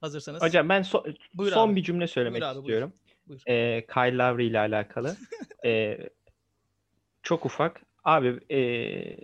[0.00, 0.42] Hazırsanız.
[0.42, 1.76] Hocam ben so- Buyur son abi.
[1.76, 2.62] bir cümle söylemek Buyur abi, buyur.
[2.64, 2.92] istiyorum.
[3.28, 3.40] Buyur.
[3.48, 5.16] Ee, Kyle Lowry ile alakalı.
[5.64, 5.98] Ee,
[7.22, 7.82] çok ufak.
[8.04, 9.16] Abi ee,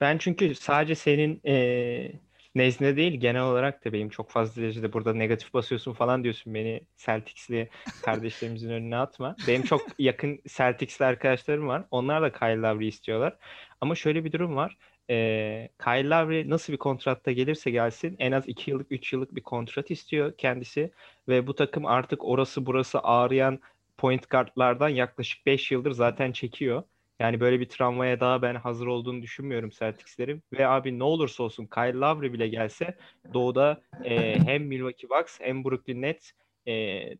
[0.00, 2.12] ben çünkü sadece senin ee,
[2.54, 6.80] nezdinde değil genel olarak da benim çok fazla derecede burada negatif basıyorsun falan diyorsun beni
[6.96, 7.68] Celtics'li
[8.02, 9.36] kardeşlerimizin önüne atma.
[9.48, 11.84] Benim çok yakın Celtics'li arkadaşlarım var.
[11.90, 13.36] Onlar da Kyle Lowry istiyorlar.
[13.80, 14.76] Ama şöyle bir durum var.
[15.12, 19.40] Ee, Kyle Lowry nasıl bir kontratta gelirse gelsin en az 2 yıllık 3 yıllık bir
[19.40, 20.90] kontrat istiyor kendisi
[21.28, 23.60] ve bu takım artık orası burası ağrıyan
[23.96, 26.82] point guardlardan yaklaşık 5 yıldır zaten çekiyor.
[27.20, 30.42] Yani böyle bir travmaya daha ben hazır olduğunu düşünmüyorum Celtics'lerin.
[30.52, 32.96] Ve abi ne olursa olsun Kyle Lowry bile gelse
[33.34, 36.30] doğuda e, hem Milwaukee Bucks hem Brooklyn Nets
[36.66, 36.72] e,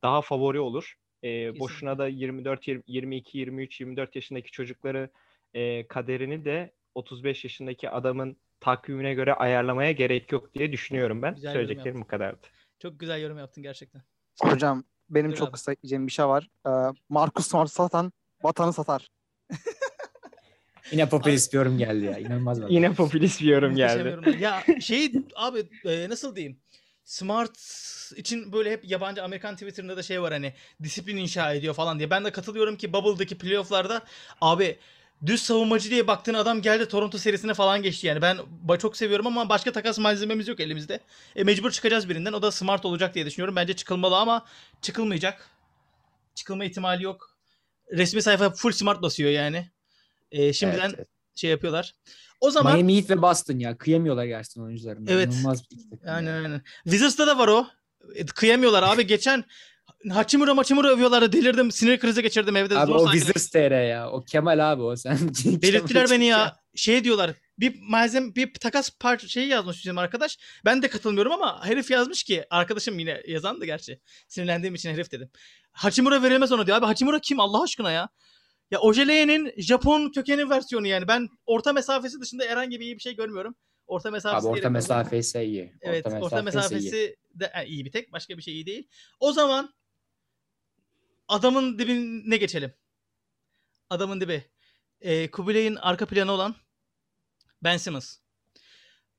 [0.02, 0.94] daha favori olur.
[1.24, 5.10] E, boşuna da 24, 22, 23, 24 yaşındaki çocukları
[5.54, 11.34] e, kaderini de 35 yaşındaki adamın takvimine göre ayarlamaya gerek yok diye düşünüyorum ben.
[11.34, 12.46] Güzel Söyleyeceklerim bu kadardı.
[12.78, 14.02] Çok güzel yorum yaptın gerçekten.
[14.40, 15.52] Hocam benim Buyur çok abi.
[15.52, 16.48] kısa diyeceğim bir şey var.
[16.66, 16.70] Ee,
[17.08, 19.08] Marcus Smart satan vatanı satar.
[20.92, 22.18] Yine popülist bir yorum geldi ya.
[22.18, 22.70] İnanılmaz bak.
[22.70, 24.40] Yine popülist bir yorum geldi.
[24.40, 26.60] Ya şey abi e, nasıl diyeyim?
[27.04, 27.58] Smart
[28.16, 32.10] için böyle hep yabancı Amerikan Twitter'ında da şey var hani disiplin inşa ediyor falan diye.
[32.10, 34.02] Ben de katılıyorum ki Bubble'daki playoff'larda
[34.40, 34.78] abi
[35.26, 38.22] düz savunmacı diye baktığın adam geldi Toronto serisine falan geçti yani.
[38.22, 38.38] Ben
[38.78, 41.00] çok seviyorum ama başka takas malzememiz yok elimizde.
[41.36, 42.32] E, mecbur çıkacağız birinden.
[42.32, 43.56] O da Smart olacak diye düşünüyorum.
[43.56, 44.46] Bence çıkılmalı ama
[44.82, 45.48] çıkılmayacak.
[46.34, 47.36] Çıkılma ihtimali yok.
[47.92, 49.70] Resmi sayfa full Smart basıyor yani.
[50.30, 51.08] E, şimdiden Evet, evet.
[51.34, 51.94] şey yapıyorlar.
[52.40, 53.78] O zaman Miami Heat ve Boston ya.
[53.78, 55.10] Kıyamıyorlar gerçekten oyuncularına.
[55.10, 55.32] Evet.
[55.32, 56.14] İnanılmaz bir iki takım ya.
[56.14, 56.62] Aynen aynen.
[56.84, 57.66] Wizards'ta da var o.
[58.14, 59.06] E, Kıyamıyorlar abi.
[59.06, 59.44] Geçen
[60.10, 61.32] Hachimura Hachimura övüyorlar.
[61.32, 61.72] Delirdim.
[61.72, 62.78] Sinir krizi geçirdim evde.
[62.78, 64.10] Abi Zor o Wizards TR ya.
[64.10, 64.96] O Kemal abi o.
[64.96, 66.56] Sen Belirttiler beni ya.
[66.74, 67.30] Şey diyorlar.
[67.58, 70.38] Bir malzeme bir takas par şeyi yazmış bizim arkadaş.
[70.64, 74.00] Ben de katılmıyorum ama herif yazmış ki arkadaşım yine yazandı gerçi.
[74.28, 75.30] Sinirlendiğim için herif dedim.
[75.72, 76.78] Hachimura verilmez ona diyor.
[76.78, 78.08] Abi Hachimura kim Allah aşkına ya?
[78.70, 81.08] Ya Ojeleye'nin Japon kökeni versiyonu yani.
[81.08, 83.54] Ben orta mesafesi dışında herhangi bir iyi bir şey görmüyorum.
[83.86, 85.72] Orta mesafesi Abi orta mesafesi iyi.
[85.80, 87.40] Evet, orta mesafesi, iyi.
[87.40, 88.12] de e, iyi bir tek.
[88.12, 88.88] Başka bir şey iyi değil.
[89.20, 89.74] O zaman
[91.32, 92.72] adamın dibine geçelim.
[93.90, 94.44] Adamın dibi.
[95.00, 96.54] Ee, Kubilay'ın arka planı olan
[97.64, 98.16] Ben Simmons.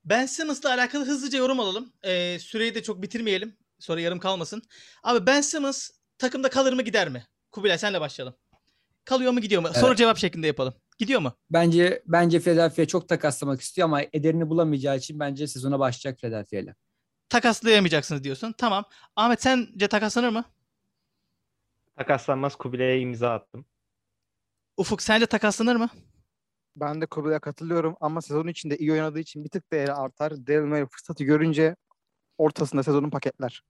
[0.05, 1.93] Ben Simmons'la alakalı hızlıca yorum alalım.
[2.03, 3.57] Ee, süreyi de çok bitirmeyelim.
[3.79, 4.61] Sonra yarım kalmasın.
[5.03, 7.27] Abi Ben Simmons takımda kalır mı gider mi?
[7.51, 8.35] Kubilay senle başlayalım.
[9.05, 9.69] Kalıyor mu gidiyor mu?
[9.73, 9.97] Soru Evet.
[9.97, 10.73] cevap şeklinde yapalım.
[10.97, 11.37] Gidiyor mu?
[11.49, 16.75] Bence bence Philadelphia çok takaslamak istiyor ama ederini bulamayacağı için bence sezona başlayacak Philadelphia ile.
[17.29, 18.55] Takaslayamayacaksınız diyorsun.
[18.57, 18.85] Tamam.
[19.15, 20.45] Ahmet sence takaslanır mı?
[21.97, 23.65] Takaslanmaz Kubilay'a imza attım.
[24.77, 25.89] Ufuk sence takaslanır mı?
[26.75, 30.47] Ben de Kobe'ye katılıyorum ama sezon içinde iyi oynadığı için bir tık değeri artar.
[30.47, 31.75] Daryl Morey fırsatı görünce
[32.37, 33.63] ortasında sezonun paketler.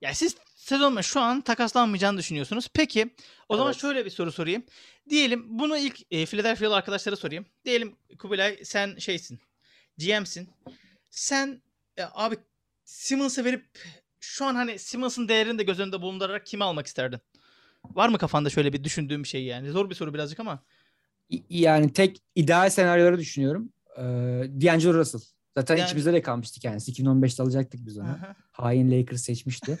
[0.00, 2.68] Ya siz sezon şu an takaslanmayacağını düşünüyorsunuz.
[2.74, 3.14] Peki
[3.48, 3.80] o zaman Evet.
[3.80, 4.64] şöyle bir soru sorayım.
[5.10, 7.46] Diyelim bunu ilk e, Philadelphia'lı arkadaşlara sorayım.
[7.64, 9.38] Diyelim Kubilay sen şeysin.
[9.98, 10.48] GM'sin.
[11.10, 11.62] Sen
[11.96, 12.36] e, abi
[12.84, 13.64] Simmons'ı verip
[14.20, 17.20] şu an hani Simmons'ın değerini de göz önünde bulundurarak kimi almak isterdin?
[17.90, 19.70] Var mı kafanda şöyle bir düşündüğün bir şey yani?
[19.70, 20.62] Zor bir soru birazcık ama.
[21.50, 23.72] Yani tek ideal senaryoları düşünüyorum.
[23.98, 24.02] Ee,
[24.60, 25.20] D'Angelo Russell.
[25.56, 26.92] Zaten Yani- içimizde de kalmıştı kendisi.
[26.92, 28.06] 2015'te alacaktık biz onu.
[28.08, 28.34] Aha.
[28.52, 29.78] Hain Lakers seçmişti.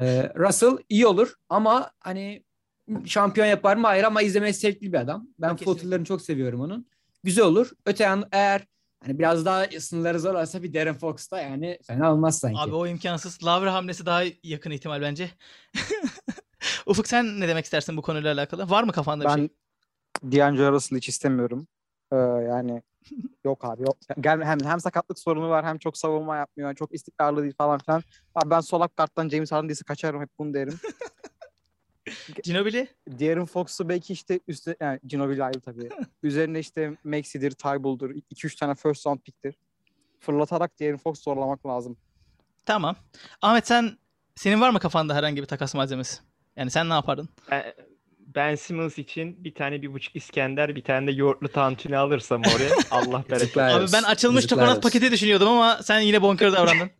[0.00, 2.44] Ee, Russell iyi olur ama hani
[3.06, 3.86] şampiyon yapar mı?
[3.86, 5.28] Hayır ama izlemesi zevkli bir adam.
[5.38, 6.86] Ben floaterlarını çok seviyorum onun.
[7.24, 7.70] Güzel olur.
[7.86, 8.66] Öte yan eğer
[9.04, 12.58] hani biraz daha sınırları zorlarsa bir Darren Fox da yani fena olmaz sanki.
[12.58, 13.44] Abi o imkansız.
[13.44, 15.30] Lavre hamlesi daha yakın ihtimal bence.
[16.86, 18.70] Ufuk sen ne demek istersin bu konuyla alakalı?
[18.70, 19.48] Var mı kafanda bir Ben şey?
[20.22, 21.66] D'Angelo Russell'ı hiç istemiyorum.
[22.12, 22.82] Ee, yani
[23.44, 23.96] yok abi yok.
[24.20, 26.74] Gel, hem, hem sakatlık sorunu var hem çok savunma yapmıyor.
[26.74, 28.02] Çok istikrarlı değil falan filan.
[28.34, 30.78] Abi ben solak karttan James Harden değilse kaçarım hep bunu derim.
[32.44, 32.88] Ginobili?
[33.18, 35.88] Diğerin Fox'u belki işte üstte yani Ginobili ayrı tabii.
[36.22, 38.10] Üzerine işte Maxi'dir, Tybull'dur.
[38.10, 39.58] 2-3 tane first round pick'tir.
[40.20, 41.96] Fırlatarak diğerin Fox zorlamak lazım.
[42.66, 42.96] Tamam.
[43.42, 43.98] Ahmet sen
[44.34, 46.22] senin var mı kafanda herhangi bir takas malzemesi?
[46.56, 47.28] Yani sen ne yapardın?
[47.50, 47.74] Ben,
[48.18, 52.70] Ben Simmons için bir tane bir buçuk İskender, bir tane de yoğurtlu tantuni alırsam oraya
[52.90, 53.56] Allah bereket.
[53.58, 54.80] Abi ben açılmış olsun.
[54.80, 56.90] paketi düşünüyordum ama sen yine bonkör davrandın.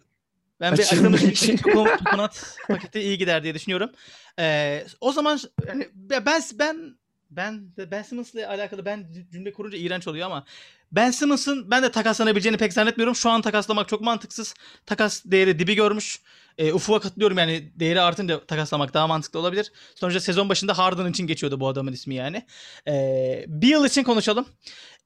[0.61, 1.23] Ben bir Açılmış.
[1.23, 3.91] çoko- çokonat paketi iyi gider diye düşünüyorum.
[4.39, 5.39] Ee, o zaman
[5.69, 6.97] yani ben ben
[7.31, 10.45] ben de Ben Simmons'la alakalı ben cümle kurunca iğrenç oluyor ama
[10.93, 13.15] Ben Simmons'ın ben de takaslanabileceğini pek zannetmiyorum.
[13.15, 14.55] Şu an takaslamak çok mantıksız.
[14.87, 16.21] Takas değeri dibi görmüş.
[16.59, 19.73] E, Ufuk'a katılıyorum yani değeri artınca takaslamak daha mantıklı olabilir.
[19.95, 22.47] Sonuçta sezon başında Harden için geçiyordu bu adamın ismi yani.
[22.89, 24.47] E, bir yıl için konuşalım.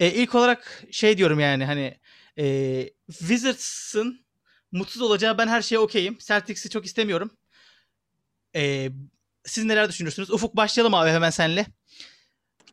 [0.00, 1.98] E, ilk olarak şey diyorum yani hani
[2.38, 4.26] e, Wizards'ın
[4.72, 6.18] mutsuz olacağı ben her şeye okeyim.
[6.18, 7.30] Celtics'i çok istemiyorum.
[8.56, 8.90] E,
[9.44, 10.30] siz neler düşünürsünüz?
[10.30, 11.66] Ufuk başlayalım abi hemen senle.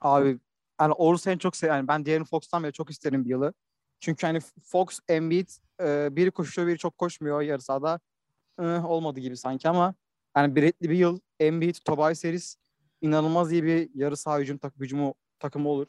[0.01, 0.39] Abi
[0.81, 3.53] yani Oğuz en çok yani ben De'Aaron Fox'tan beri çok isterim bir yılı.
[3.99, 5.49] Çünkü hani Fox, Embiid
[5.81, 7.99] e, biri koşuyor biri çok koşmuyor yarı sahada.
[8.59, 9.95] E, olmadı gibi sanki ama
[10.37, 12.55] yani biretli bir yıl Embiid, Tobias Harris
[13.01, 15.87] inanılmaz iyi bir yarı saha hücum tak hücumu takımı olur.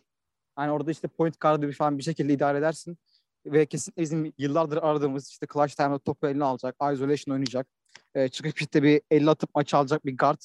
[0.59, 2.99] Yani orada işte point guard'ı bir falan bir şekilde idare edersin.
[3.47, 7.67] Ve kesinlikle bizim yıllardır aradığımız işte clutch time'da topu eline alacak, isolation oynayacak.
[8.15, 10.41] E, çıkıp işte bir 50 atıp maçı alacak bir guard.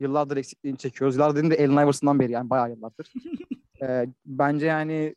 [0.00, 1.16] Yıllardır eksikliğini çekiyoruz.
[1.16, 3.12] Yıllardır da Allen Iverson'dan beri yani bayağı yıllardır.
[3.82, 5.16] Ee, bence yani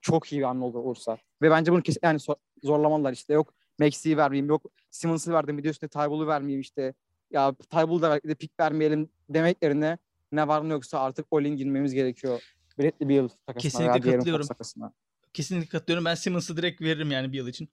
[0.00, 1.18] çok iyi bir hamle olur olursa.
[1.42, 2.18] Ve bence bunu kesin yani
[2.62, 3.34] zorlamalılar işte.
[3.34, 4.62] Yok Maxi'yi vermeyeyim, yok
[4.98, 6.94] Simmons'ı verdim bir de üstüne Tybull'u vermeyeyim işte.
[7.30, 9.98] Ya Tybull'u da belki de pick vermeyelim demeklerine
[10.32, 12.40] ne var ne yoksa artık all-in girmemiz gerekiyor.
[12.78, 14.46] Biletli bir yıl takasına Kesinlikle katılıyorum.
[14.46, 14.92] Takasına.
[15.34, 16.04] Kesinlikle katılıyorum.
[16.04, 17.68] Ben Simmons'ı direkt veririm yani bir yıl için.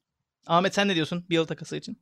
[0.47, 1.97] Ahmet sen ne diyorsun bir yıl takası için?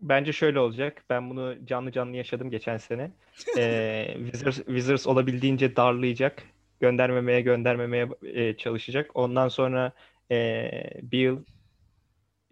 [0.00, 1.04] Bence şöyle olacak.
[1.10, 3.10] Ben bunu canlı canlı yaşadım geçen sene.
[3.58, 6.42] Ee, Wizards, Wizards olabildiğince darlayacak.
[6.80, 9.10] Göndermemeye göndermemeye e, çalışacak.
[9.14, 9.92] Ondan sonra
[10.30, 10.70] e,
[11.02, 11.44] bir yıl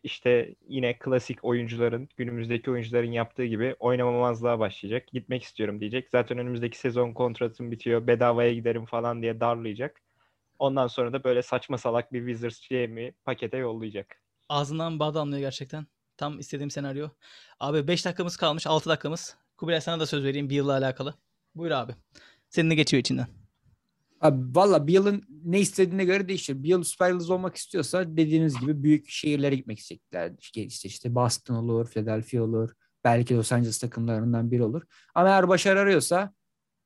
[0.07, 5.07] işte yine klasik oyuncuların, günümüzdeki oyuncuların yaptığı gibi oynamamazlığa başlayacak.
[5.09, 6.09] Gitmek istiyorum diyecek.
[6.13, 8.07] Zaten önümüzdeki sezon kontratım bitiyor.
[8.07, 10.03] Bedavaya giderim falan diye darlayacak.
[10.59, 14.21] Ondan sonra da böyle saçma salak bir Wizards GM'i pakete yollayacak.
[14.49, 15.87] Ağzından bal damlıyor gerçekten.
[16.17, 17.09] Tam istediğim senaryo.
[17.61, 19.37] Abi 5 dakikamız kalmış 6 dakikamız.
[19.57, 21.15] Kubilay sana da söz vereyim bir yılla alakalı.
[21.55, 21.93] Buyur abi.
[22.49, 23.46] Senin ne geçiyor içinden?
[24.21, 26.63] Abi valla bir yılın ne istediğine göre değişir.
[26.63, 30.33] Bir yıl süper yıldız olmak istiyorsa dediğiniz gibi büyük şehirlere gitmek isteyecekler.
[30.39, 32.71] İşte, işte, işte Boston olur, Philadelphia olur.
[33.05, 34.83] Belki Los Angeles takımlarından biri olur.
[35.15, 36.35] Ama eğer başarı arıyorsa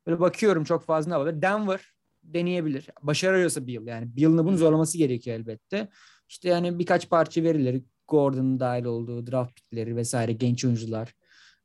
[0.07, 1.43] böyle bakıyorum çok fazla ne var.
[1.43, 1.81] Denver
[2.23, 2.89] deneyebilir.
[3.03, 4.17] Başarı arıyorsa bir yıl yani.
[4.17, 5.89] Bir yılını bunu zorlaması gerekiyor elbette.
[6.29, 11.15] İşte yani birkaç parça verileri Gordon'un dahil olduğu draft pickleri vesaire genç oyuncular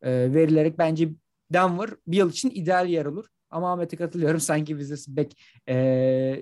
[0.02, 1.10] e, verilerek bence
[1.54, 3.26] Denver bir yıl için ideal yer olur.
[3.50, 4.40] Ama Ahmet'e katılıyorum.
[4.40, 5.38] Sanki Wizards pek
[5.70, 6.42] e,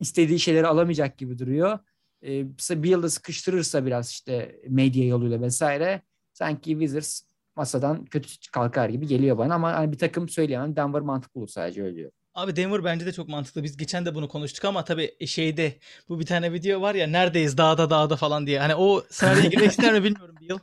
[0.00, 1.78] istediği şeyleri alamayacak gibi duruyor.
[2.22, 2.48] E,
[2.82, 7.22] bir yılda sıkıştırırsa biraz işte medya yoluyla vesaire sanki Wizards
[7.56, 10.76] masadan kötü kalkar gibi geliyor bana ama hani bir takım söyleyemem.
[10.76, 12.10] Denver mantıklı olur sadece öyle diyor.
[12.34, 13.62] Abi Denver bence de çok mantıklı.
[13.62, 15.78] Biz geçen de bunu konuştuk ama tabii şeyde
[16.08, 18.60] bu bir tane video var ya neredeyiz dağda dağda falan diye.
[18.60, 20.58] Hani o senaryoya girmek ister mi bilmiyorum bir yıl.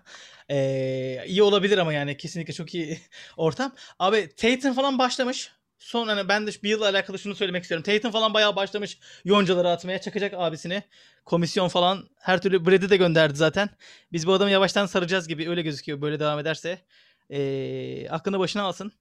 [0.49, 2.99] Ee, iyi olabilir ama yani kesinlikle çok iyi
[3.37, 3.71] ortam.
[3.99, 5.51] Abi Tatum falan başlamış.
[5.79, 7.83] Son hani ben de bir yılla alakalı şunu söylemek istiyorum.
[7.83, 10.01] Tatum falan bayağı başlamış yoncaları atmaya.
[10.01, 10.83] Çakacak abisini.
[11.25, 13.69] Komisyon falan her türlü Brad'i de gönderdi zaten.
[14.11, 16.81] Biz bu adamı yavaştan saracağız gibi öyle gözüküyor böyle devam ederse.
[17.29, 18.91] Ee, aklını başına alsın.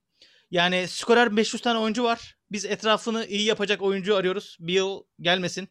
[0.50, 2.36] Yani skorer 500 tane oyuncu var.
[2.52, 4.56] Biz etrafını iyi yapacak oyuncu arıyoruz.
[4.60, 5.68] Bir yıl gelmesin.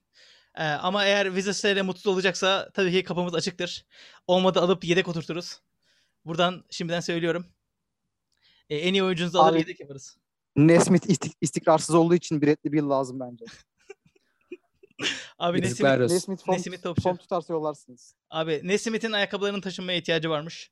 [0.56, 3.86] Ee, ama eğer Wizards ile mutsuz olacaksa tabii ki kapımız açıktır.
[4.28, 5.60] Olmadı alıp yedek oturturuz.
[6.26, 7.47] Buradan şimdiden söylüyorum.
[8.70, 10.18] E, en iyi oyuncunuzu alır Abi- yedek yaparız.
[10.56, 13.45] Nesmith istik- istikrarsız olduğu için Bradley Beal lazım bence.
[15.39, 16.16] Abi Yazıklar Nesmith, olsun.
[16.16, 17.01] Nesmith form, Nesmith topçu.
[17.01, 18.16] form tutarsa yollarsınız.
[18.30, 20.72] abi Nesmith'in ayakkabılarının taşınmaya ihtiyacı varmış.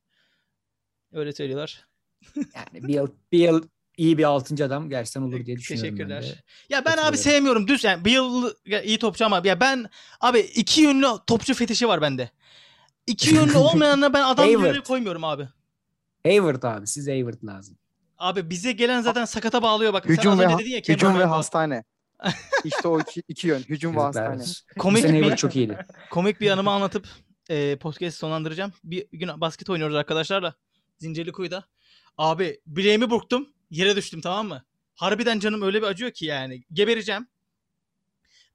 [1.13, 1.87] Öyle söylüyorlar.
[2.35, 3.63] Yani bir yıl, bir yıl
[3.97, 6.19] iyi bir altıncı adam gerçekten olur diye düşünüyorum ben de.
[6.19, 6.43] Teşekkürler.
[6.69, 7.67] Ya ben abi sevmiyorum.
[7.67, 8.53] Düz yani bir yıl
[8.83, 12.29] iyi topçu ama ya ben abi iki yönlü topçu fetişi var bende.
[13.07, 15.47] İki yönlü olmayanına ben adam yerine koymuyorum abi.
[16.23, 17.77] Hayward abi size Hayward lazım.
[18.17, 20.03] Abi bize gelen zaten sakata bağlıyor bak.
[20.07, 21.83] Sen Hücum az ve dedin ya hücum ve hastane.
[22.63, 23.59] İşte o iki, iki yön.
[23.59, 24.43] Hücum ve hastane.
[24.79, 25.85] Komik bir- çok iyiydi.
[26.11, 27.07] komik bir anımı anlatıp
[27.49, 28.73] e, podcast sonlandıracağım.
[28.83, 30.53] Bir gün basket oynuyoruz arkadaşlarla.
[30.97, 31.65] Zincirlikuyu'da.
[32.17, 33.49] Abi bileğimi burktum.
[33.69, 34.63] Yere düştüm tamam mı?
[34.95, 36.63] Harbiden canım öyle bir acıyor ki yani.
[36.73, 37.27] Gebereceğim.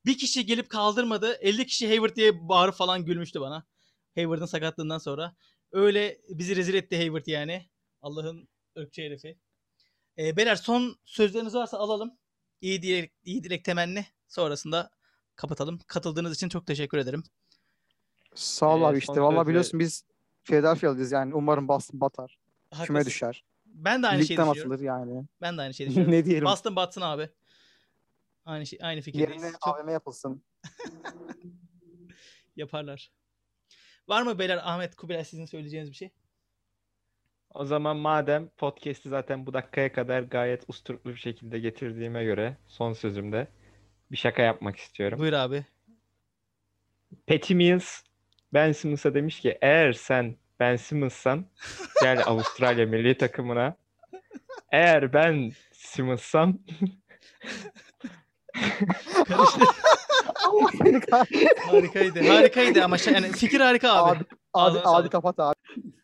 [0.06, 1.32] Bir kişi gelip kaldırmadı.
[1.40, 3.64] 50 kişi Hayward diye bağırıp falan gülmüştü bana.
[4.14, 5.34] Hayward'ın sakatlığından sonra.
[5.72, 7.66] Öyle bizi rezil etti Hayward yani.
[8.02, 8.48] Allah'ın
[8.78, 9.38] ırkçı herifi.
[10.18, 12.18] E, beyler son sözleriniz varsa alalım.
[12.60, 14.06] İyi dilek, iyi dilek temenni.
[14.28, 14.90] Sonrasında
[15.36, 15.78] kapatalım.
[15.86, 17.22] Katıldığınız için çok teşekkür ederim.
[18.34, 19.20] Sağ ol Ee, abi işte.
[19.20, 20.04] Valla biliyorsun biz
[20.44, 21.34] Philadelphia'lıyız yani.
[21.34, 22.38] Umarım Boston batar.
[22.72, 23.06] Küme Haklısın.
[23.06, 23.44] düşer.
[23.66, 24.60] Ben de aynı şeyi düşünüyorum.
[24.72, 25.24] atılır yani.
[25.40, 26.12] Ben de aynı şeyi düşünüyorum.
[26.14, 26.44] ne diyelim.
[26.44, 27.28] Boston batsın abi.
[28.44, 29.42] Aynı şey, aynı fikirdeyiz.
[29.42, 30.42] Yerine Çok AVM yapılsın.
[32.56, 33.12] yaparlar.
[34.08, 36.10] Var mı beyler Ahmet Kubilay sizin söyleyeceğiniz bir şey?
[37.54, 42.92] O zaman madem podcast'i zaten bu dakikaya kadar gayet usturuplu bir şekilde getirdiğime göre son
[42.92, 43.48] sözümde
[44.12, 45.18] bir şaka yapmak istiyorum.
[45.18, 45.64] Buyur abi.
[47.26, 48.02] Patty Mills
[48.54, 51.46] Ben Simmons'a demiş ki eğer sen Ben Simmons'san
[52.02, 53.76] gel Avustralya milli takımına.
[54.72, 56.58] Eğer ben Simmons'sam
[59.28, 59.60] Karıştı.
[61.66, 62.28] harikaydı.
[62.28, 64.24] Harikaydı ama şey, yani fikir harika abi, abi,
[64.54, 65.12] Ağzına abi sağlık.
[65.12, 65.54] kapat abi.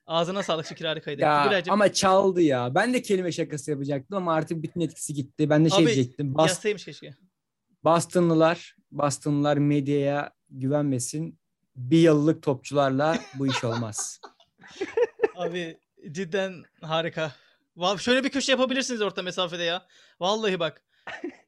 [0.07, 1.23] Ağzına sağlık fikir harikaydı.
[1.23, 2.75] Ya Kubilaycığım ama çaldı ya.
[2.75, 5.51] Ben de kelime şakası yapacaktım ama artık bütün etkisi gitti.
[5.51, 6.35] Ben de şey Abi, diyecektim.
[6.35, 7.15] Bas, yazsaymış keşke.
[7.85, 11.39] Bostonlılar, Bostonlılar medyaya güvenmesin.
[11.77, 14.21] Bir yıllık topçularla bu iş olmaz.
[15.37, 15.79] Abi
[16.11, 17.33] cidden harika.
[17.77, 19.87] Vallahi şöyle bir köşe yapabilirsiniz orta mesafede ya.
[20.21, 20.84] Vallahi bak.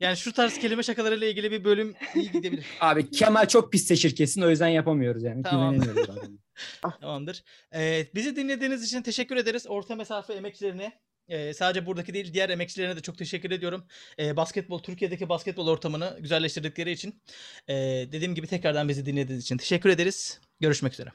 [0.01, 2.67] Yani şu tarz kelime şakalarıyla ilgili bir bölüm iyi gidebilir.
[2.81, 5.43] Abi Kemal çok pis seçir kesin o yüzden yapamıyoruz yani.
[5.43, 5.75] Tamam.
[5.75, 6.29] Güvenemiyoruz adama.
[7.01, 7.45] Tamamdır.
[7.75, 9.67] Ee, bizi dinlediğiniz için teşekkür ederiz.
[9.67, 10.93] Orta mesafe emekçilerine
[11.29, 13.85] e, sadece buradaki değil diğer emekçilerine de çok teşekkür ediyorum.
[14.19, 17.23] E, basketbol Türkiye'deki basketbol ortamını güzelleştirdikleri için.
[17.69, 17.75] E,
[18.13, 20.41] dediğim gibi tekrardan bizi dinlediğiniz için teşekkür ederiz.
[20.61, 21.11] Görüşmek üzere.